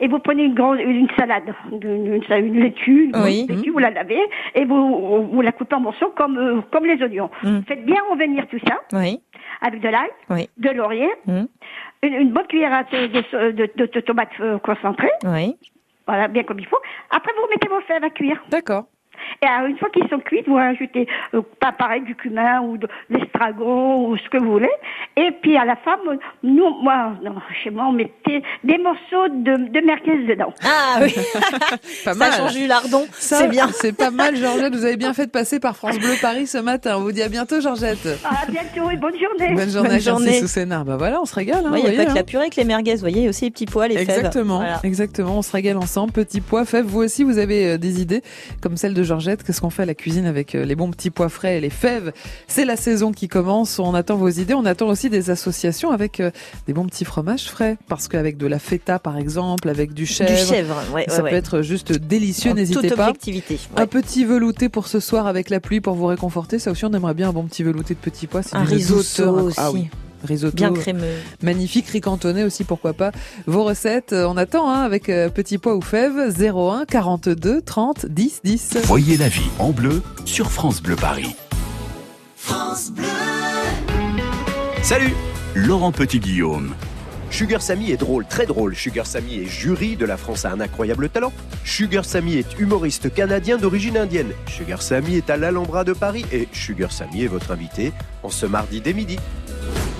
Et 0.03 0.09
vous 0.09 0.19
prenez 0.19 0.43
une 0.45 0.55
grande, 0.55 0.81
une 0.81 1.09
salade, 1.17 1.55
une, 1.71 2.15
une, 2.17 2.23
une 2.29 2.61
laitue, 2.61 3.05
une 3.15 3.17
Oui. 3.23 3.47
laitue, 3.49 3.71
vous 3.71 3.79
la 3.79 3.91
lavez 3.91 4.19
et 4.55 4.65
vous, 4.65 5.29
vous 5.33 5.41
la 5.43 5.53
coupez 5.53 5.77
en 5.77 5.81
morceaux 5.81 6.13
comme, 6.17 6.37
euh, 6.37 6.61
comme 6.73 6.85
les 6.87 7.01
oignons. 7.03 7.31
Mm. 7.45 7.61
Faites 7.69 7.85
bien 7.87 8.01
revenir 8.11 8.47
tout 8.49 8.59
ça 8.67 8.81
Oui, 8.93 9.21
avec 9.61 9.81
de 9.81 9.89
l'ail, 9.89 10.11
oui, 10.29 10.49
de 10.59 10.71
laurier, 10.71 11.09
Mm. 11.27 11.45
une, 12.03 12.15
une 12.15 12.33
bonne 12.33 12.47
cuillère 12.49 12.73
à 12.75 12.83
de, 12.83 13.53
de, 13.53 13.87
de 13.87 14.01
tomates 14.01 14.29
euh, 14.41 14.59
concentrées, 14.59 15.13
oui. 15.25 15.55
voilà, 16.09 16.27
bien 16.27 16.43
comme 16.43 16.59
il 16.59 16.67
faut. 16.67 16.79
Après, 17.11 17.31
vous 17.37 17.49
mettez 17.49 17.69
vos 17.69 17.81
fèves 17.83 18.03
à 18.03 18.11
cuire. 18.11 18.43
D'accord. 18.51 18.85
Et 19.43 19.47
alors, 19.47 19.69
une 19.69 19.77
fois 19.79 19.89
qu'ils 19.91 20.09
sont 20.09 20.19
cuits, 20.21 20.43
vous 20.47 20.55
rajoutez, 20.55 21.07
euh, 21.35 21.43
pas 21.61 21.73
pareil, 21.73 22.03
du 22.03 22.15
cumin 22.15 22.61
ou 22.63 22.77
de 22.77 22.89
l'estragon 23.11 24.09
ou 24.09 24.17
ce 24.17 24.29
que 24.29 24.39
vous 24.39 24.53
voulez. 24.53 24.71
Et 25.17 25.31
puis 25.43 25.57
à 25.57 25.65
la 25.65 25.77
fin, 25.77 25.97
nous, 26.43 26.71
moi, 26.83 27.13
non, 27.23 27.35
chez 27.63 27.71
moi, 27.71 27.87
on 27.89 27.93
mettait 27.93 28.43
des 28.65 28.79
morceaux 28.79 29.29
de, 29.29 29.69
de 29.71 29.87
merguez 29.87 30.27
dedans. 30.27 30.53
Ah 30.65 30.99
oui, 31.03 31.15
Pas 32.05 32.13
ça 32.13 32.15
mal. 32.15 32.33
change 32.33 32.55
du 32.55 32.67
lardon, 32.67 33.05
Ça, 33.13 33.39
c'est 33.39 33.49
bien. 33.49 33.69
C'est 33.73 33.97
pas 33.97 34.11
mal, 34.11 34.37
Georgette. 34.37 34.75
Vous 34.75 34.85
avez 34.85 34.97
bien 34.97 35.15
fait 35.15 35.27
de 35.27 35.31
passer 35.31 35.61
par 35.61 35.77
France 35.77 35.99
Bleu 35.99 36.15
Paris 36.21 36.47
ce 36.47 36.59
matin. 36.59 36.95
On 36.99 37.01
vous 37.01 37.13
dit 37.13 37.23
à 37.23 37.29
bientôt, 37.29 37.61
Georgette. 37.61 38.07
À 38.25 38.51
bientôt 38.51 38.91
et 38.91 38.97
bonne 38.97 39.15
journée. 39.19 39.55
Bonne 39.55 39.71
journée, 39.71 39.89
Bonne 39.91 40.01
journée. 40.01 40.41
sous 40.41 40.47
Sénart. 40.47 40.85
Bah 40.85 40.97
voilà, 40.97 41.21
on 41.21 41.25
se 41.25 41.35
régale. 41.35 41.65
Hein, 41.67 41.73
Il 41.77 41.85
n'y 41.85 41.89
a 41.99 42.05
pas 42.05 42.11
que 42.11 42.15
la 42.15 42.21
hein. 42.21 42.25
purée 42.25 42.43
avec 42.45 42.57
les 42.57 42.65
merguez, 42.65 42.95
vous 42.95 43.01
voyez, 43.01 43.19
il 43.21 43.25
y 43.25 43.27
a 43.27 43.31
aussi 43.31 43.45
les 43.45 43.51
petits 43.51 43.67
pois, 43.67 43.89
les 43.89 43.97
fèves. 43.97 44.09
Exactement, 44.09 44.59
Voilà. 44.59 44.81
exactement. 44.85 45.39
On 45.39 45.43
se 45.43 45.53
régale 45.53 45.77
ensemble. 45.77 46.13
Petits 46.13 46.41
pois, 46.41 46.65
fèves. 46.65 46.87
Vous 46.87 47.01
aussi, 47.01 47.25
vous 47.25 47.39
avez 47.39 47.73
euh, 47.73 47.79
des 47.79 48.01
idées 48.01 48.23
comme 48.63 48.77
celle 48.77 48.95
de 48.95 49.03
Georgette. 49.03 49.22
Qu'est-ce 49.45 49.61
qu'on 49.61 49.71
fait 49.71 49.83
à 49.83 49.87
la 49.87 49.95
cuisine 49.95 50.27
avec 50.27 50.55
euh, 50.55 50.65
les 50.65 50.75
bons 50.77 50.91
petits 50.91 51.11
pois 51.11 51.29
frais 51.29 51.59
et 51.59 51.61
les 51.61 51.71
fèves? 51.71 52.13
C'est 52.49 52.65
la 52.65 52.77
saison 52.77 53.13
qui 53.13 53.29
commence. 53.29 53.79
On 53.79 53.95
attend 53.95 54.17
vos 54.17 54.29
idées. 54.29 54.55
On 54.55 54.65
attend 54.65 54.89
aussi 54.89 55.09
des 55.11 55.31
associations 55.31 55.91
avec 55.91 56.21
euh, 56.21 56.31
des 56.67 56.73
bons 56.73 56.87
petits 56.87 57.05
fromages 57.05 57.45
frais. 57.45 57.77
Parce 57.89 58.09
qu'avec 58.09 58.37
de 58.37 58.47
la 58.47 58.59
feta, 58.59 58.99
par 58.99 59.17
exemple, 59.17 59.69
avec 59.69 59.95
du 59.95 60.07
chèvre, 60.07 60.31
Du 60.31 60.37
chèvre, 60.47 60.77
ouais, 60.93 61.05
ça 61.09 61.17
ouais, 61.23 61.31
peut 61.31 61.35
ouais. 61.35 61.39
être 61.39 61.63
juste 61.63 61.93
délicieux. 61.93 62.53
N'hésitez 62.53 62.91
pas. 62.91 63.13
Un 63.77 63.87
petit 63.87 64.25
velouté 64.25 64.69
pour 64.69 64.89
ce 64.89 65.01
soir 65.01 65.27
avec 65.27 65.51
la 65.51 65.61
pluie 65.61 65.81
pour 65.81 65.95
vous 65.95 66.07
réconforter. 66.07 66.59
Ça 66.59 66.71
aussi, 66.71 66.85
on 66.85 66.93
aimerait 66.93 67.15
bien 67.15 67.29
un 67.29 67.33
bon 67.33 67.45
petit 67.45 67.63
velouté 67.63 67.95
de 67.95 68.01
petits 68.01 68.27
pois. 68.27 68.43
C'est 68.43 68.57
Un 68.57 68.65
risotto 68.65 69.23
incro- 69.25 69.41
aussi. 69.43 69.57
Ah 69.61 69.71
oui. 69.73 69.89
Risotto. 70.25 70.57
Bien 70.57 70.73
crémeux. 70.73 71.17
Magnifique, 71.43 71.89
ricantonné 71.89 72.45
aussi, 72.45 72.65
pourquoi 72.65 72.93
pas. 72.93 73.13
Vos 73.47 73.65
recettes, 73.65 74.13
euh, 74.13 74.27
on 74.27 74.37
attend 74.37 74.71
hein, 74.71 74.83
avec 74.83 75.09
euh, 75.09 75.29
petits 75.29 75.59
pois 75.59 75.75
ou 75.75 75.81
fèves 75.81 76.35
01 76.41 76.85
42 76.87 77.63
30 77.63 78.07
10 78.07 78.41
10. 78.45 78.79
Voyez 78.85 79.17
la 79.17 79.29
vie 79.29 79.51
en 79.59 79.71
bleu 79.71 80.03
sur 80.25 80.51
France 80.51 80.83
Bleu 80.83 80.97
Paris. 80.97 81.35
Salut 84.83 85.15
Laurent 85.55 85.93
Petit-Guillaume. 85.93 86.75
Sugar 87.33 87.63
Sammy 87.63 87.91
est 87.91 87.97
drôle, 87.97 88.27
très 88.27 88.45
drôle. 88.45 88.75
Sugar 88.75 89.07
Sammy 89.07 89.37
est 89.37 89.47
jury 89.47 89.97
de 89.97 90.05
La 90.05 90.19
France 90.19 90.45
a 90.45 90.51
un 90.51 90.61
incroyable 90.61 91.09
talent. 91.09 91.33
Sugar 91.65 92.05
Sammy 92.05 92.35
est 92.35 92.59
humoriste 92.59 93.13
canadien 93.13 93.57
d'origine 93.57 93.97
indienne. 93.97 94.33
Sugar 94.47 94.83
Sammy 94.83 95.17
est 95.17 95.31
à 95.31 95.39
l'Alhambra 95.39 95.85
de 95.85 95.95
Paris 95.95 96.27
et 96.31 96.47
Sugar 96.53 96.93
Sammy 96.93 97.25
est 97.25 97.29
votre 97.29 97.51
invité 97.51 97.95
en 98.23 98.29
ce 98.29 98.45
mardi 98.45 98.83
dès 98.83 98.93
midi. 98.93 99.19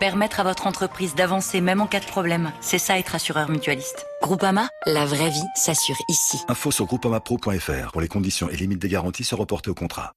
Permettre 0.00 0.40
à 0.40 0.42
votre 0.42 0.66
entreprise 0.66 1.14
d'avancer 1.14 1.62
même 1.62 1.80
en 1.80 1.86
cas 1.86 2.00
de 2.00 2.04
problème, 2.04 2.52
c'est 2.60 2.76
ça 2.76 2.98
être 2.98 3.14
assureur 3.14 3.48
mutualiste. 3.48 4.04
Groupama, 4.20 4.68
la 4.84 5.06
vraie 5.06 5.30
vie 5.30 5.46
s'assure 5.54 5.96
ici. 6.10 6.38
Info 6.48 6.70
sur 6.70 6.84
groupamapro.fr 6.84 7.92
pour 7.92 8.02
les 8.02 8.08
conditions 8.08 8.50
et 8.50 8.56
limites 8.56 8.78
des 8.78 8.88
garanties 8.88 9.24
se 9.24 9.34
reporter 9.34 9.70
au 9.70 9.74
contrat. 9.74 10.12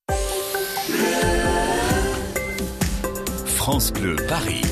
France 3.45 3.93
Bleu 3.93 4.17
Paris. 4.27 4.63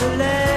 Et 0.00 0.47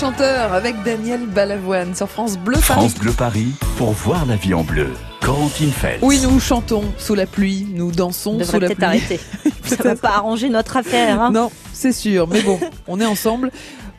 chanteur 0.00 0.54
avec 0.54 0.82
Daniel 0.82 1.26
Balavoine 1.26 1.94
sur 1.94 2.08
France 2.08 2.38
Bleu 2.38 2.54
Paris. 2.54 2.62
France 2.62 2.94
Bleu 2.94 3.12
Paris 3.12 3.48
pour 3.76 3.90
voir 3.90 4.24
la 4.24 4.36
vie 4.36 4.54
en 4.54 4.62
bleu. 4.62 4.88
Corentine 5.20 5.70
Feltz. 5.70 5.98
Oui, 6.00 6.18
nous 6.22 6.40
chantons 6.40 6.84
sous 6.96 7.14
la 7.14 7.26
pluie, 7.26 7.66
nous 7.74 7.92
dansons 7.92 8.38
On 8.40 8.44
sous 8.44 8.58
la 8.58 8.70
pluie. 8.70 8.82
arrêter. 8.82 9.20
Ça 9.64 9.82
va 9.82 9.96
pas 9.96 10.16
arranger 10.16 10.48
notre 10.48 10.78
affaire. 10.78 11.20
Hein. 11.20 11.30
Non, 11.32 11.50
c'est 11.74 11.92
sûr. 11.92 12.26
Mais 12.28 12.40
bon, 12.40 12.58
on 12.88 12.98
est 12.98 13.04
ensemble. 13.04 13.50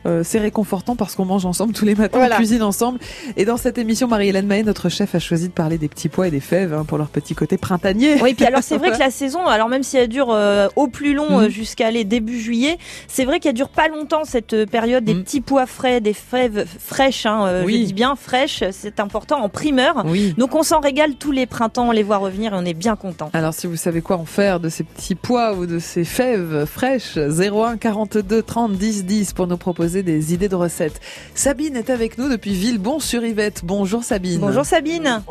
Euh, 0.06 0.22
c'est 0.24 0.38
réconfortant 0.38 0.96
parce 0.96 1.14
qu'on 1.14 1.24
mange 1.24 1.46
ensemble 1.46 1.72
tous 1.72 1.84
les 1.84 1.94
matins, 1.94 2.18
Voilà. 2.18 2.34
on 2.36 2.38
cuisine 2.38 2.62
ensemble. 2.62 2.98
Et 3.36 3.44
dans 3.44 3.56
cette 3.56 3.78
émission, 3.78 4.08
Marie-Hélène 4.08 4.46
Mahé, 4.46 4.62
notre 4.62 4.88
chef, 4.88 5.14
a 5.14 5.18
choisi 5.18 5.48
de 5.48 5.52
parler 5.52 5.78
des 5.78 5.88
petits 5.88 6.08
pois 6.08 6.28
et 6.28 6.30
des 6.30 6.40
fèves 6.40 6.74
hein, 6.74 6.84
pour 6.86 6.98
leur 6.98 7.08
petit 7.08 7.34
côté 7.34 7.56
printanier. 7.56 8.20
Oui, 8.22 8.34
puis 8.34 8.44
alors 8.46 8.62
c'est 8.62 8.76
vrai 8.78 8.90
que 8.92 8.98
la 8.98 9.10
saison, 9.10 9.46
alors 9.46 9.68
même 9.68 9.82
si 9.82 9.96
elle 9.96 10.08
dure 10.08 10.28
euh, 10.30 10.68
au 10.76 10.88
plus 10.88 11.14
long 11.14 11.22
Mhm. 11.38 11.44
euh, 11.44 11.48
jusqu'à 11.48 11.86
aller 11.86 12.04
début 12.04 12.40
juillet, 12.40 12.78
c'est 13.06 13.24
vrai 13.24 13.38
qu'elle 13.40 13.54
dure 13.54 13.68
pas 13.68 13.88
longtemps 13.88 14.24
cette 14.24 14.54
euh, 14.54 14.66
période 14.66 15.04
des 15.04 15.14
petits 15.14 15.40
pois 15.40 15.66
frais, 15.66 16.00
des 16.00 16.14
fèves 16.14 16.66
fraîches. 16.80 17.26
Hein, 17.26 17.44
euh, 17.46 17.60
Mhm. 17.60 17.66
Oui. 17.66 17.80
Je 17.82 17.86
dis 17.86 17.92
bien 17.92 18.16
fraîches, 18.16 18.64
c'est 18.72 18.98
important 18.98 19.38
en 19.42 19.48
primeur. 19.48 20.04
Oui. 20.06 20.34
Donc 20.38 20.54
on 20.54 20.62
s'en 20.62 20.80
régale 20.80 21.14
tous 21.14 21.30
les 21.32 21.46
printemps, 21.46 21.88
on 21.88 21.92
les 21.92 22.02
voit 22.02 22.16
revenir 22.16 22.54
et 22.54 22.56
on 22.58 22.64
est 22.64 22.74
bien 22.74 22.96
content. 22.96 23.30
Alors 23.34 23.54
si 23.54 23.66
vous 23.66 23.76
savez 23.76 24.00
quoi 24.00 24.16
en 24.16 24.24
faire 24.24 24.58
de 24.58 24.68
ces 24.68 24.82
petits 24.84 25.14
pois 25.14 25.54
ou 25.54 25.66
de 25.66 25.78
ces 25.78 26.04
fèves 26.04 26.64
fraîches, 26.66 27.16
01 27.18 27.76
42 27.76 28.42
30 28.42 28.72
10 28.72 29.04
10 29.04 29.32
pour 29.32 29.46
nous 29.46 29.56
proposer 29.56 29.91
des 30.00 30.32
idées 30.32 30.48
de 30.48 30.54
recettes. 30.56 31.00
Sabine 31.34 31.76
est 31.76 31.90
avec 31.90 32.16
nous 32.16 32.30
depuis 32.30 32.52
Villebon-sur-Yvette. 32.52 33.62
Bonjour 33.64 34.02
Sabine. 34.02 34.40
Bonjour 34.40 34.64
Sabine. 34.64 35.22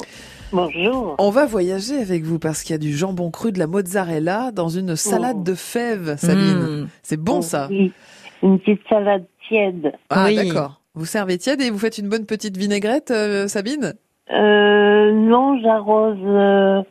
Bonjour. 0.53 1.15
On 1.17 1.29
va 1.31 1.45
voyager 1.45 1.97
avec 1.97 2.23
vous 2.23 2.37
parce 2.37 2.61
qu'il 2.61 2.73
y 2.73 2.75
a 2.75 2.77
du 2.77 2.95
jambon 2.95 3.31
cru, 3.31 3.51
de 3.51 3.57
la 3.59 3.67
mozzarella 3.67 4.51
dans 4.51 4.69
une 4.69 4.95
salade 4.95 5.43
de 5.43 5.55
fèves, 5.55 6.17
Sabine. 6.17 6.83
Mm. 6.83 6.87
C'est 7.01 7.19
bon 7.19 7.41
ça. 7.41 7.67
Oui, 7.71 7.91
une 8.43 8.59
petite 8.59 8.81
salade 8.87 9.25
tiède. 9.47 9.93
Ah 10.09 10.25
Oui. 10.27 10.35
d'accord. 10.35 10.81
Vous 10.93 11.05
servez 11.05 11.37
tiède 11.37 11.61
et 11.61 11.69
vous 11.71 11.79
faites 11.79 11.97
une 11.97 12.09
bonne 12.09 12.25
petite 12.25 12.57
vinaigrette, 12.57 13.11
euh, 13.11 13.47
Sabine? 13.47 13.93
Euh, 14.29 15.11
non, 15.13 15.57
j'arrose, 15.61 16.17
euh, 16.21 16.81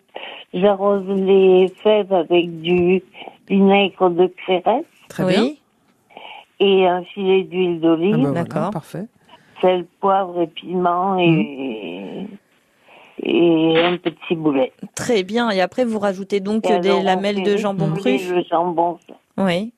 j'arrose 0.54 1.06
les 1.08 1.70
fèves 1.82 2.12
avec 2.12 2.60
du 2.62 3.02
vinaigre 3.48 4.08
de 4.10 4.32
Xérès 4.46 4.84
Très 5.10 5.24
oui. 5.24 5.32
bien. 5.34 5.48
Et 6.60 6.86
un 6.86 7.02
filet 7.04 7.42
d'huile 7.44 7.80
Ah 7.82 7.86
d'olive, 7.86 8.16
bah 8.16 8.22
voilà, 8.28 8.44
D'accord. 8.44 8.70
parfait. 8.70 9.06
sel, 9.60 9.86
poivre 10.00 10.40
et 10.40 10.46
piment 10.46 11.18
et, 11.18 12.26
et 13.22 13.78
un 13.82 13.96
petit 13.96 14.34
boulet. 14.36 14.72
Très 14.94 15.22
bien. 15.24 15.50
Et 15.50 15.60
après 15.60 15.84
vous 15.84 15.98
rajoutez 15.98 16.40
donc 16.40 16.66
Et 16.66 16.74
euh, 16.74 16.78
des 16.78 16.92
on 16.92 17.02
lamelles 17.02 17.42
de 17.42 17.56
jambon 17.56 17.92
cru. 17.94 18.12
Le 18.12 18.42
jambon 18.48 18.98
Oui. 19.38 19.72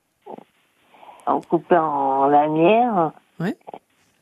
en 1.27 1.41
coupant 1.41 2.23
en 2.23 2.27
lanières. 2.27 3.13
Ouais. 3.41 3.57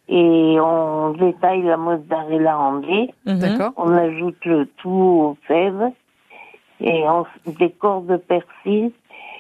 Et 0.09 0.59
on 0.61 1.11
détaille 1.13 1.63
la 1.63 1.77
mozzarella 1.77 2.59
en 2.59 2.79
dés. 2.81 3.11
Mhm. 3.27 3.39
D'accord. 3.39 3.73
On 3.77 3.93
ajoute 3.93 4.45
le 4.45 4.67
tout 4.79 4.89
aux 4.91 5.37
fèves 5.47 5.91
et 6.81 7.05
on 7.09 7.25
décore 7.59 8.03
de 8.03 8.17
persil 8.17 8.91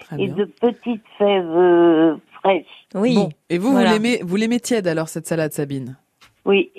Très 0.02 0.22
et 0.22 0.28
de 0.28 0.44
petites 0.44 1.04
fèves 1.18 2.18
Oui. 2.44 3.14
Bon. 3.14 3.29
Et 3.48 3.59
vous, 3.59 3.70
Voilà. 3.72 3.88
vous 3.88 3.94
l'aimez, 3.94 4.20
vous 4.22 4.37
l'aimez 4.37 4.61
tiède 4.61 4.87
alors 4.87 5.09
cette 5.09 5.26
salade, 5.26 5.53
Sabine? 5.53 5.96
Oui. 6.44 6.70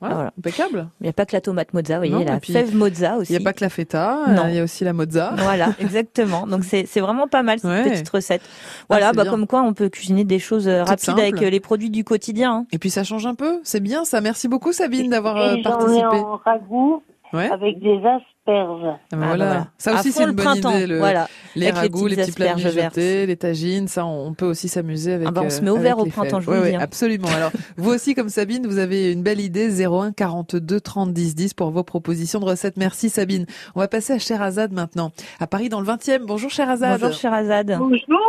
Voilà, 0.00 0.14
Voilà. 0.14 0.32
Impeccable. 0.38 0.88
Il 1.00 1.04
n'y 1.04 1.08
a 1.08 1.12
pas 1.12 1.26
que 1.26 1.34
la 1.34 1.40
tomate 1.40 1.74
mozza, 1.74 1.94
vous 1.94 2.08
voyez, 2.08 2.12
Non, 2.24 2.30
la 2.32 2.38
fève 2.38 2.72
mozza 2.76 3.16
aussi. 3.16 3.32
Il 3.32 3.36
n'y 3.36 3.42
a 3.42 3.44
pas 3.44 3.52
que 3.52 3.64
la 3.64 3.68
feta, 3.68 4.16
Non. 4.28 4.44
euh, 4.44 4.48
il 4.50 4.54
y 4.54 4.60
a 4.60 4.62
aussi 4.62 4.84
la 4.84 4.92
mozza. 4.92 5.32
Voilà, 5.38 5.70
exactement. 5.80 6.46
Donc 6.46 6.62
c'est 6.62 6.86
c'est 6.86 7.00
vraiment 7.00 7.26
pas 7.26 7.42
mal 7.42 7.58
cette 7.58 7.68
Ouais. 7.68 7.82
petite 7.90 8.08
recette. 8.08 8.42
Voilà, 8.88 9.08
c'est 9.10 9.16
bah 9.16 9.22
bien. 9.24 9.32
comme 9.32 9.48
quoi 9.48 9.62
on 9.62 9.74
peut 9.74 9.88
cuisiner 9.88 10.22
des 10.22 10.38
choses 10.38 10.68
euh, 10.68 10.84
rapides 10.84 11.18
avec 11.18 11.42
euh, 11.42 11.50
les 11.50 11.58
produits 11.58 11.90
du 11.90 12.04
quotidien. 12.04 12.52
hein. 12.58 12.66
Et 12.70 12.78
puis 12.78 12.90
ça 12.90 13.02
change 13.02 13.26
un 13.26 13.34
peu, 13.34 13.58
c'est 13.64 13.80
bien 13.80 14.04
ça. 14.04 14.20
Merci 14.20 14.46
beaucoup 14.46 14.72
Sabine 14.72 15.10
d'avoir 15.10 15.36
Et 15.36 15.48
j'en 15.48 15.56
ai 15.58 15.62
participé. 15.64 16.04
en 16.06 16.36
ragoût 16.44 17.02
Ouais. 17.32 17.50
avec 17.50 17.80
des 17.80 18.00
asperges. 18.48 18.80
Ah 18.84 18.96
bah 18.96 18.98
Ah 19.12 19.16
voilà. 19.26 19.44
voilà. 19.46 19.66
Ça 19.78 19.94
aussi 19.94 20.12
c'est 20.12 20.24
le 20.24 20.30
une 20.30 20.36
bonne 20.36 20.44
printemps, 20.44 20.76
idée. 20.76 20.86
Le, 20.86 20.98
voilà. 20.98 21.28
Les 21.54 21.66
Avec 21.66 21.74
les 21.74 21.80
ragoûts, 21.80 22.06
les, 22.06 22.16
petites 22.16 22.34
petits 22.34 22.42
plats 22.42 22.54
mijotés, 22.54 23.26
les 23.26 23.36
tagines, 23.36 23.88
ça 23.88 24.06
on, 24.06 24.32
peut 24.34 24.46
aussi 24.46 24.68
s'amuser 24.68 25.14
avec. 25.14 25.28
Ah 25.28 25.30
bah, 25.32 25.42
on 25.44 25.50
se 25.50 25.60
euh, 25.60 25.64
met 25.64 25.70
au 25.70 25.74
avec 25.76 25.84
vert 25.84 25.98
au 25.98 26.06
printemps, 26.06 26.40
fèves. 26.40 26.40
je 26.40 26.46
vous 26.46 26.50
Ouais, 26.52 26.56
le 26.58 26.62
ouais, 26.64 26.70
dis, 26.70 26.76
hein. 26.76 26.80
Absolument. 26.80 27.28
Alors 27.28 27.50
vous 27.76 27.90
aussi 27.90 28.14
comme 28.14 28.28
Sabine, 28.28 28.66
vous 28.66 28.78
avez 28.78 29.12
une 29.12 29.22
belle 29.22 29.40
idée 29.40 29.68
01 29.84 30.12
42 30.12 30.80
30 30.80 31.12
10 31.12 31.34
10 31.34 31.54
pour 31.54 31.70
vos 31.70 31.82
propositions 31.82 32.40
de 32.40 32.44
recettes. 32.44 32.76
Merci 32.76 33.10
Sabine. 33.10 33.46
On 33.74 33.80
va 33.80 33.88
passer 33.88 34.12
à 34.12 34.18
Sherazade 34.18 34.72
maintenant, 34.72 35.12
à 35.40 35.46
Paris 35.46 35.68
dans 35.68 35.80
le 35.80 35.86
20e. 35.86 36.24
Bonjour 36.26 36.50
Sherazade. 36.50 37.00
Bonjour 37.00 37.16
Sherazade. 37.16 37.76
Bonjour. 37.78 38.20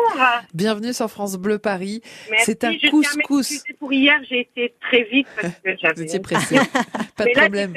Bienvenue 0.53 0.93
sur 0.93 1.09
France 1.09 1.35
Bleu 1.37 1.59
Paris. 1.59 2.01
C'est 2.43 2.63
un 2.63 2.71
je 2.71 2.89
couscous. 2.89 3.63
pour 3.79 3.93
hier, 3.93 4.15
j'ai 4.29 4.41
été 4.41 4.73
très 4.81 5.03
vite 5.03 5.27
parce 5.39 5.53
que 5.53 5.69
Vous 5.71 5.77
j'avais. 5.81 6.03
étiez 6.03 6.19
pressé. 6.19 6.55
Pas 7.15 7.25
de 7.25 7.39
problème. 7.39 7.73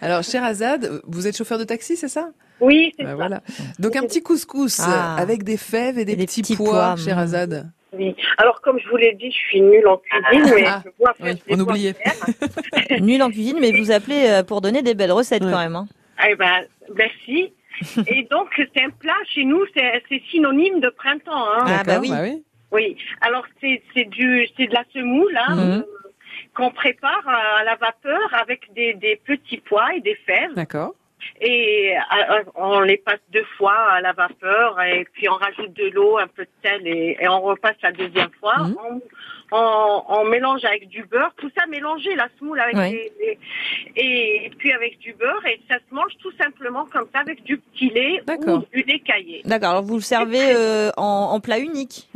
Alors, 0.00 0.22
Sherazade, 0.22 1.00
vous 1.06 1.26
êtes 1.26 1.36
chauffeur 1.36 1.58
de 1.60 1.64
taxi, 1.64 1.96
c'est 1.96 2.08
ça? 2.08 2.30
Oui, 2.60 2.92
c'est 2.96 3.04
Bah, 3.04 3.10
ça. 3.10 3.16
Voilà. 3.16 3.40
Donc 3.78 3.96
un 3.96 4.02
petit 4.02 4.22
couscous 4.22 4.80
Ah. 4.80 5.16
euh, 5.18 5.22
avec 5.22 5.44
des 5.44 5.56
fèves 5.56 5.98
et 5.98 6.04
des, 6.04 6.12
Et 6.12 6.16
des 6.16 6.26
petits, 6.26 6.42
petits 6.42 6.56
pois, 6.56 6.70
pois, 6.70 6.94
mm. 6.94 6.98
Sherazade. 6.98 7.70
Oui. 7.92 8.14
Alors, 8.38 8.60
comme 8.60 8.78
je 8.78 8.88
vous 8.88 8.96
l'ai 8.96 9.14
dit, 9.14 9.30
je 9.32 9.36
suis 9.36 9.60
nulle 9.60 9.86
en 9.88 9.96
cuisine, 9.98 10.52
mais 10.54 10.64
Ah, 10.66 10.82
je 10.84 10.90
vois 10.98 11.12
faire 11.14 11.26
oui, 11.26 11.42
des 11.46 11.54
on 11.54 11.60
oubliait. 11.60 11.92
verts. 12.04 13.00
Nul 13.00 13.22
en 13.22 13.30
cuisine, 13.30 13.58
mais 13.60 13.72
vous 13.72 13.90
appelez 13.90 14.26
euh, 14.28 14.42
pour 14.44 14.60
donner 14.60 14.82
des 14.82 14.94
belles 14.94 15.10
recettes 15.12 15.42
Ouais. 15.42 15.50
quand 15.50 15.58
même. 15.58 15.74
hein. 15.76 15.86
Eh 16.28 16.36
ben, 16.36 16.64
merci. 16.94 17.52
Et 18.06 18.28
donc, 18.30 18.48
c'est 18.56 18.82
un 18.82 18.90
plat 18.90 19.16
chez 19.34 19.44
nous, 19.44 19.62
c'est 19.74 20.02
c'est 20.08 20.20
synonyme 20.30 20.80
de 20.80 20.90
printemps. 20.90 21.32
Hein. 21.54 21.64
Ah, 21.66 21.82
bah 21.84 21.98
D'accord, 21.98 22.20
oui. 22.22 22.42
Oui. 22.72 22.96
Alors, 23.22 23.44
c'est 23.60 23.82
c'est 23.94 24.04
du, 24.08 24.46
c'est 24.56 24.66
de 24.68 24.74
la 24.74 24.84
semoule 24.92 25.36
hein, 25.48 25.54
Mhm. 25.56 25.70
euh, 25.80 25.82
qu'on 26.54 26.70
prépare 26.70 27.26
à 27.26 27.64
la 27.64 27.74
vapeur 27.76 28.20
avec 28.40 28.72
des, 28.74 28.94
des 28.94 29.16
petits 29.24 29.58
pois 29.68 29.94
et 29.96 30.00
des 30.00 30.14
fèves. 30.26 30.54
D'accord. 30.54 30.94
Et 31.40 31.94
euh, 31.96 32.42
on 32.54 32.80
les 32.80 32.96
passe 32.98 33.20
deux 33.32 33.44
fois 33.56 33.74
à 33.92 34.00
la 34.00 34.12
vapeur 34.12 34.80
et 34.82 35.06
puis 35.12 35.28
on 35.28 35.34
rajoute 35.34 35.72
de 35.74 35.88
l'eau, 35.90 36.18
un 36.18 36.26
peu 36.28 36.44
de 36.44 36.50
sel 36.64 36.86
et, 36.86 37.16
et 37.20 37.28
on 37.28 37.40
repasse 37.40 37.76
la 37.82 37.92
deuxième 37.92 38.30
fois. 38.40 38.56
Mhm. 38.58 38.76
On, 38.84 39.00
on, 39.52 40.02
on 40.08 40.24
mélange 40.24 40.64
avec 40.64 40.88
du 40.88 41.02
beurre, 41.04 41.32
tout 41.36 41.50
ça 41.58 41.66
mélangé, 41.66 42.14
la 42.14 42.28
semoule 42.38 42.60
avec 42.60 42.76
Ouais. 42.76 43.12
des- 43.18 43.38
et 43.96 44.50
puis 44.58 44.72
avec 44.72 44.98
du 44.98 45.12
beurre 45.14 45.44
et 45.46 45.60
ça 45.68 45.76
se 45.76 45.94
mange 45.94 46.12
tout 46.22 46.30
simplement 46.40 46.84
comme 46.86 47.06
ça 47.12 47.20
avec 47.20 47.42
du 47.42 47.58
petit 47.58 47.90
lait 47.90 48.22
ou 48.46 48.58
du 48.72 48.82
lait 48.82 49.00
caillé. 49.00 49.42
D'accord, 49.44 49.70
alors 49.70 49.82
vous 49.82 49.96
le 49.96 50.00
servez 50.02 50.54
euh, 50.54 50.90
en, 50.96 51.30
en 51.32 51.40
plat 51.40 51.58
unique 51.58 52.08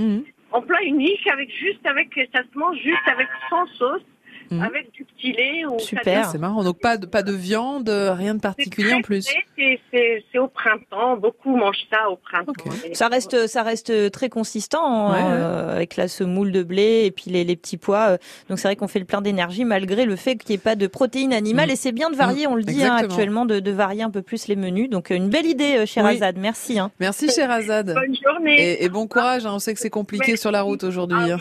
En 0.52 0.62
plat 0.62 0.82
unique, 0.82 1.26
avec 1.26 1.50
juste 1.50 1.84
avec 1.86 2.08
ça 2.32 2.40
se 2.42 2.58
mange 2.58 2.76
juste 2.78 3.06
avec 3.10 3.26
sans 3.50 3.66
sauce, 3.78 4.02
Mhm. 4.50 4.62
avec 4.62 4.92
du 4.92 5.04
petit 5.04 5.32
lait 5.32 5.64
ou 5.66 5.78
ça 5.78 5.96
Ah, 6.06 6.24
C'est 6.24 6.38
marrant. 6.38 6.62
Donc 6.64 6.80
pas 6.80 6.96
de, 6.96 7.06
pas 7.06 7.22
de 7.22 7.32
viande, 7.32 7.88
rien 7.88 8.34
de 8.34 8.40
particulier 8.40 8.94
en 8.94 9.00
plus. 9.02 9.22
C'est- 9.22 9.78
C'est 9.90 10.24
c'est 10.32 10.38
au 10.38 10.48
printemps, 10.48 11.16
beaucoup 11.16 11.56
mangent 11.56 11.86
ça 11.90 12.10
au 12.10 12.16
printemps. 12.16 12.52
Ça 12.92 13.08
reste, 13.08 13.46
ça 13.46 13.62
reste 13.62 14.10
très 14.10 14.28
consistant 14.28 15.10
hein, 15.10 15.12
Ouais, 15.14 15.20
euh, 15.22 15.74
avec 15.76 15.96
la 15.96 16.08
semoule 16.08 16.50
de 16.52 16.62
blé 16.62 17.02
et 17.04 17.10
puis 17.10 17.30
les, 17.30 17.44
les 17.44 17.56
petits 17.56 17.76
pois. 17.76 18.10
euh, 18.10 18.16
Donc 18.48 18.58
c'est 18.58 18.68
vrai 18.68 18.76
qu'on 18.76 18.88
fait 18.88 18.98
le 18.98 19.04
plein 19.04 19.20
d'énergie 19.22 19.64
malgré 19.64 20.04
le 20.04 20.16
fait 20.16 20.36
qu'il 20.36 20.50
n'y 20.50 20.56
ait 20.56 20.58
pas 20.62 20.74
de 20.76 20.86
protéines 20.86 21.32
animales. 21.32 21.68
Mm. 21.68 21.72
Et 21.72 21.76
c'est 21.76 21.92
bien 21.92 22.10
de 22.10 22.16
varier, 22.16 22.46
Mm, 22.46 22.50
on 22.50 22.54
le 22.56 22.64
dit 22.64 22.82
hein, 22.84 22.96
actuellement, 22.96 23.46
de, 23.46 23.60
de 23.60 23.70
varier 23.70 24.02
un 24.02 24.10
peu 24.10 24.22
plus 24.22 24.48
les 24.48 24.56
menus. 24.56 24.90
Donc 24.90 25.10
euh, 25.10 25.14
une 25.16 25.28
belle 25.30 25.46
idée, 25.46 25.76
euh, 25.78 25.86
cher 25.86 26.04
Oui. 26.04 26.12
Azad. 26.16 26.36
Merci. 26.38 26.78
Hein. 26.78 26.90
Merci, 27.00 27.30
cher 27.30 27.50
Azad. 27.50 27.94
Bonne 27.94 28.16
journée. 28.22 28.60
Et, 28.72 28.84
et 28.84 28.88
bon 28.88 29.06
courage. 29.06 29.46
hein. 29.46 29.52
On 29.54 29.58
sait 29.58 29.72
que 29.74 29.80
c'est 29.80 29.90
compliqué 29.90 30.36
sur 30.36 30.50
la 30.50 30.62
route 30.62 30.84
aujourd'hui. 30.84 31.30
hein. 31.32 31.38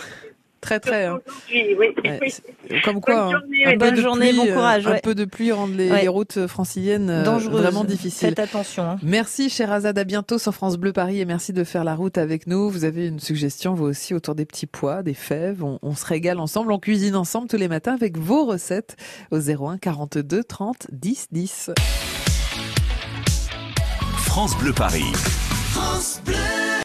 Très, 0.63 0.79
très. 0.79 1.05
hein. 1.05 1.19
Oui, 1.51 1.75
oui, 1.77 1.87
Ouais, 2.03 2.31
Comme 2.85 3.01
quoi, 3.01 3.25
hein, 3.25 3.31
journée, 3.31 3.65
un 3.65 3.71
peu 3.73 3.77
bonne 3.77 3.95
de 3.95 4.01
journée, 4.01 4.29
pluie, 4.29 4.37
bon 4.39 4.47
euh, 4.47 4.53
courage, 4.55 4.87
Un 4.87 4.97
peu 4.99 5.13
de 5.13 5.25
pluie 5.25 5.51
rendent 5.51 5.75
les, 5.75 5.91
Ouais. 5.91 6.01
les 6.03 6.07
routes 6.07 6.47
franciliennes 6.47 7.09
euh, 7.09 7.23
Dangereuse. 7.23 7.61
vraiment 7.61 7.83
difficiles. 7.83 8.29
Faites 8.29 8.39
attention. 8.39 8.83
hein. 8.83 8.97
Merci, 9.03 9.49
cher 9.49 9.71
Azad. 9.71 9.97
À 9.99 10.03
bientôt 10.05 10.37
sur 10.39 10.53
France 10.53 10.77
Bleu 10.77 10.93
Paris 10.93 11.19
et 11.19 11.25
merci 11.25 11.51
de 11.53 11.63
faire 11.65 11.83
la 11.83 11.93
route 11.95 12.17
avec 12.17 12.47
nous. 12.47 12.69
Vous 12.69 12.85
avez 12.85 13.07
une 13.07 13.19
suggestion, 13.19 13.73
vous 13.73 13.83
aussi, 13.85 14.13
autour 14.13 14.35
des 14.35 14.45
petits 14.45 14.65
pois, 14.65 15.03
des 15.03 15.13
fèves. 15.13 15.63
On, 15.63 15.79
on 15.81 15.93
se 15.95 16.05
régale 16.05 16.39
ensemble, 16.39 16.71
on 16.71 16.79
cuisine 16.79 17.15
ensemble 17.17 17.47
tous 17.49 17.57
les 17.57 17.67
matins 17.67 17.93
avec 17.93 18.17
vos 18.17 18.45
recettes 18.45 18.95
au 19.31 19.37
01 19.39 19.77
42 19.77 20.43
30 20.45 20.87
10 20.93 21.27
10. 21.31 21.71
France 24.17 24.57
Bleu 24.57 24.71
Paris. 24.73 25.11
France 25.73 26.21
Bleu. 26.25 26.35